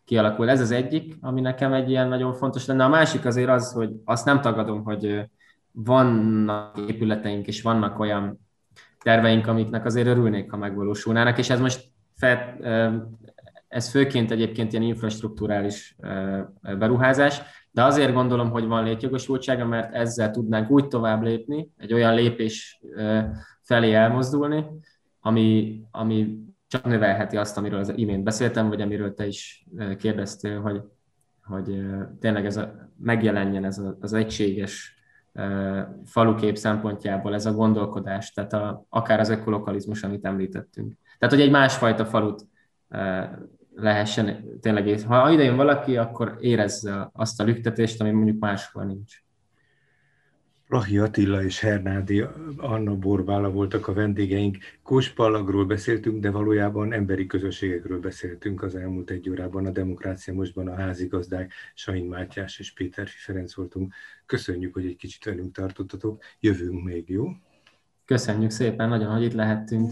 [0.09, 0.49] kialakul.
[0.49, 2.83] Ez az egyik, ami nekem egy ilyen nagyon fontos lenne.
[2.83, 5.29] A másik azért az, hogy azt nem tagadom, hogy
[5.71, 8.39] vannak épületeink, és vannak olyan
[8.99, 11.83] terveink, amiknek azért örülnék, ha megvalósulnának, és ez most
[12.15, 12.57] fel,
[13.67, 15.95] ez főként egyébként ilyen infrastruktúrális
[16.61, 17.41] beruházás,
[17.71, 22.81] de azért gondolom, hogy van létjogosultsága, mert ezzel tudnánk úgy tovább lépni, egy olyan lépés
[23.61, 24.65] felé elmozdulni,
[25.19, 29.65] ami, ami csak növelheti azt, amiről az imént beszéltem, vagy amiről te is
[29.97, 30.81] kérdeztél, hogy,
[31.43, 31.85] hogy
[32.19, 34.97] tényleg ez a, megjelenjen ez a, az egységes
[36.05, 40.93] falukép szempontjából ez a gondolkodás, tehát a, akár az ökolokalizmus, amit említettünk.
[41.19, 42.45] Tehát, hogy egy másfajta falut
[43.75, 49.23] lehessen tényleg, ha ide jön valaki, akkor érezze azt a lüktetést, ami mondjuk máshol nincs.
[50.69, 52.25] Rahi Attila és Hernádi
[52.57, 54.57] Anna Borbála voltak a vendégeink.
[54.83, 59.65] Kóspallagról beszéltünk, de valójában emberi közösségekről beszéltünk az elmúlt egy órában.
[59.65, 63.93] A Demokrácia Mostban a házigazdák Sain Mátyás és Péter Ferenc voltunk.
[64.25, 66.23] Köszönjük, hogy egy kicsit velünk tartottatok.
[66.39, 67.29] Jövünk még, jó?
[68.05, 69.91] Köszönjük szépen, nagyon, hogy itt lehettünk.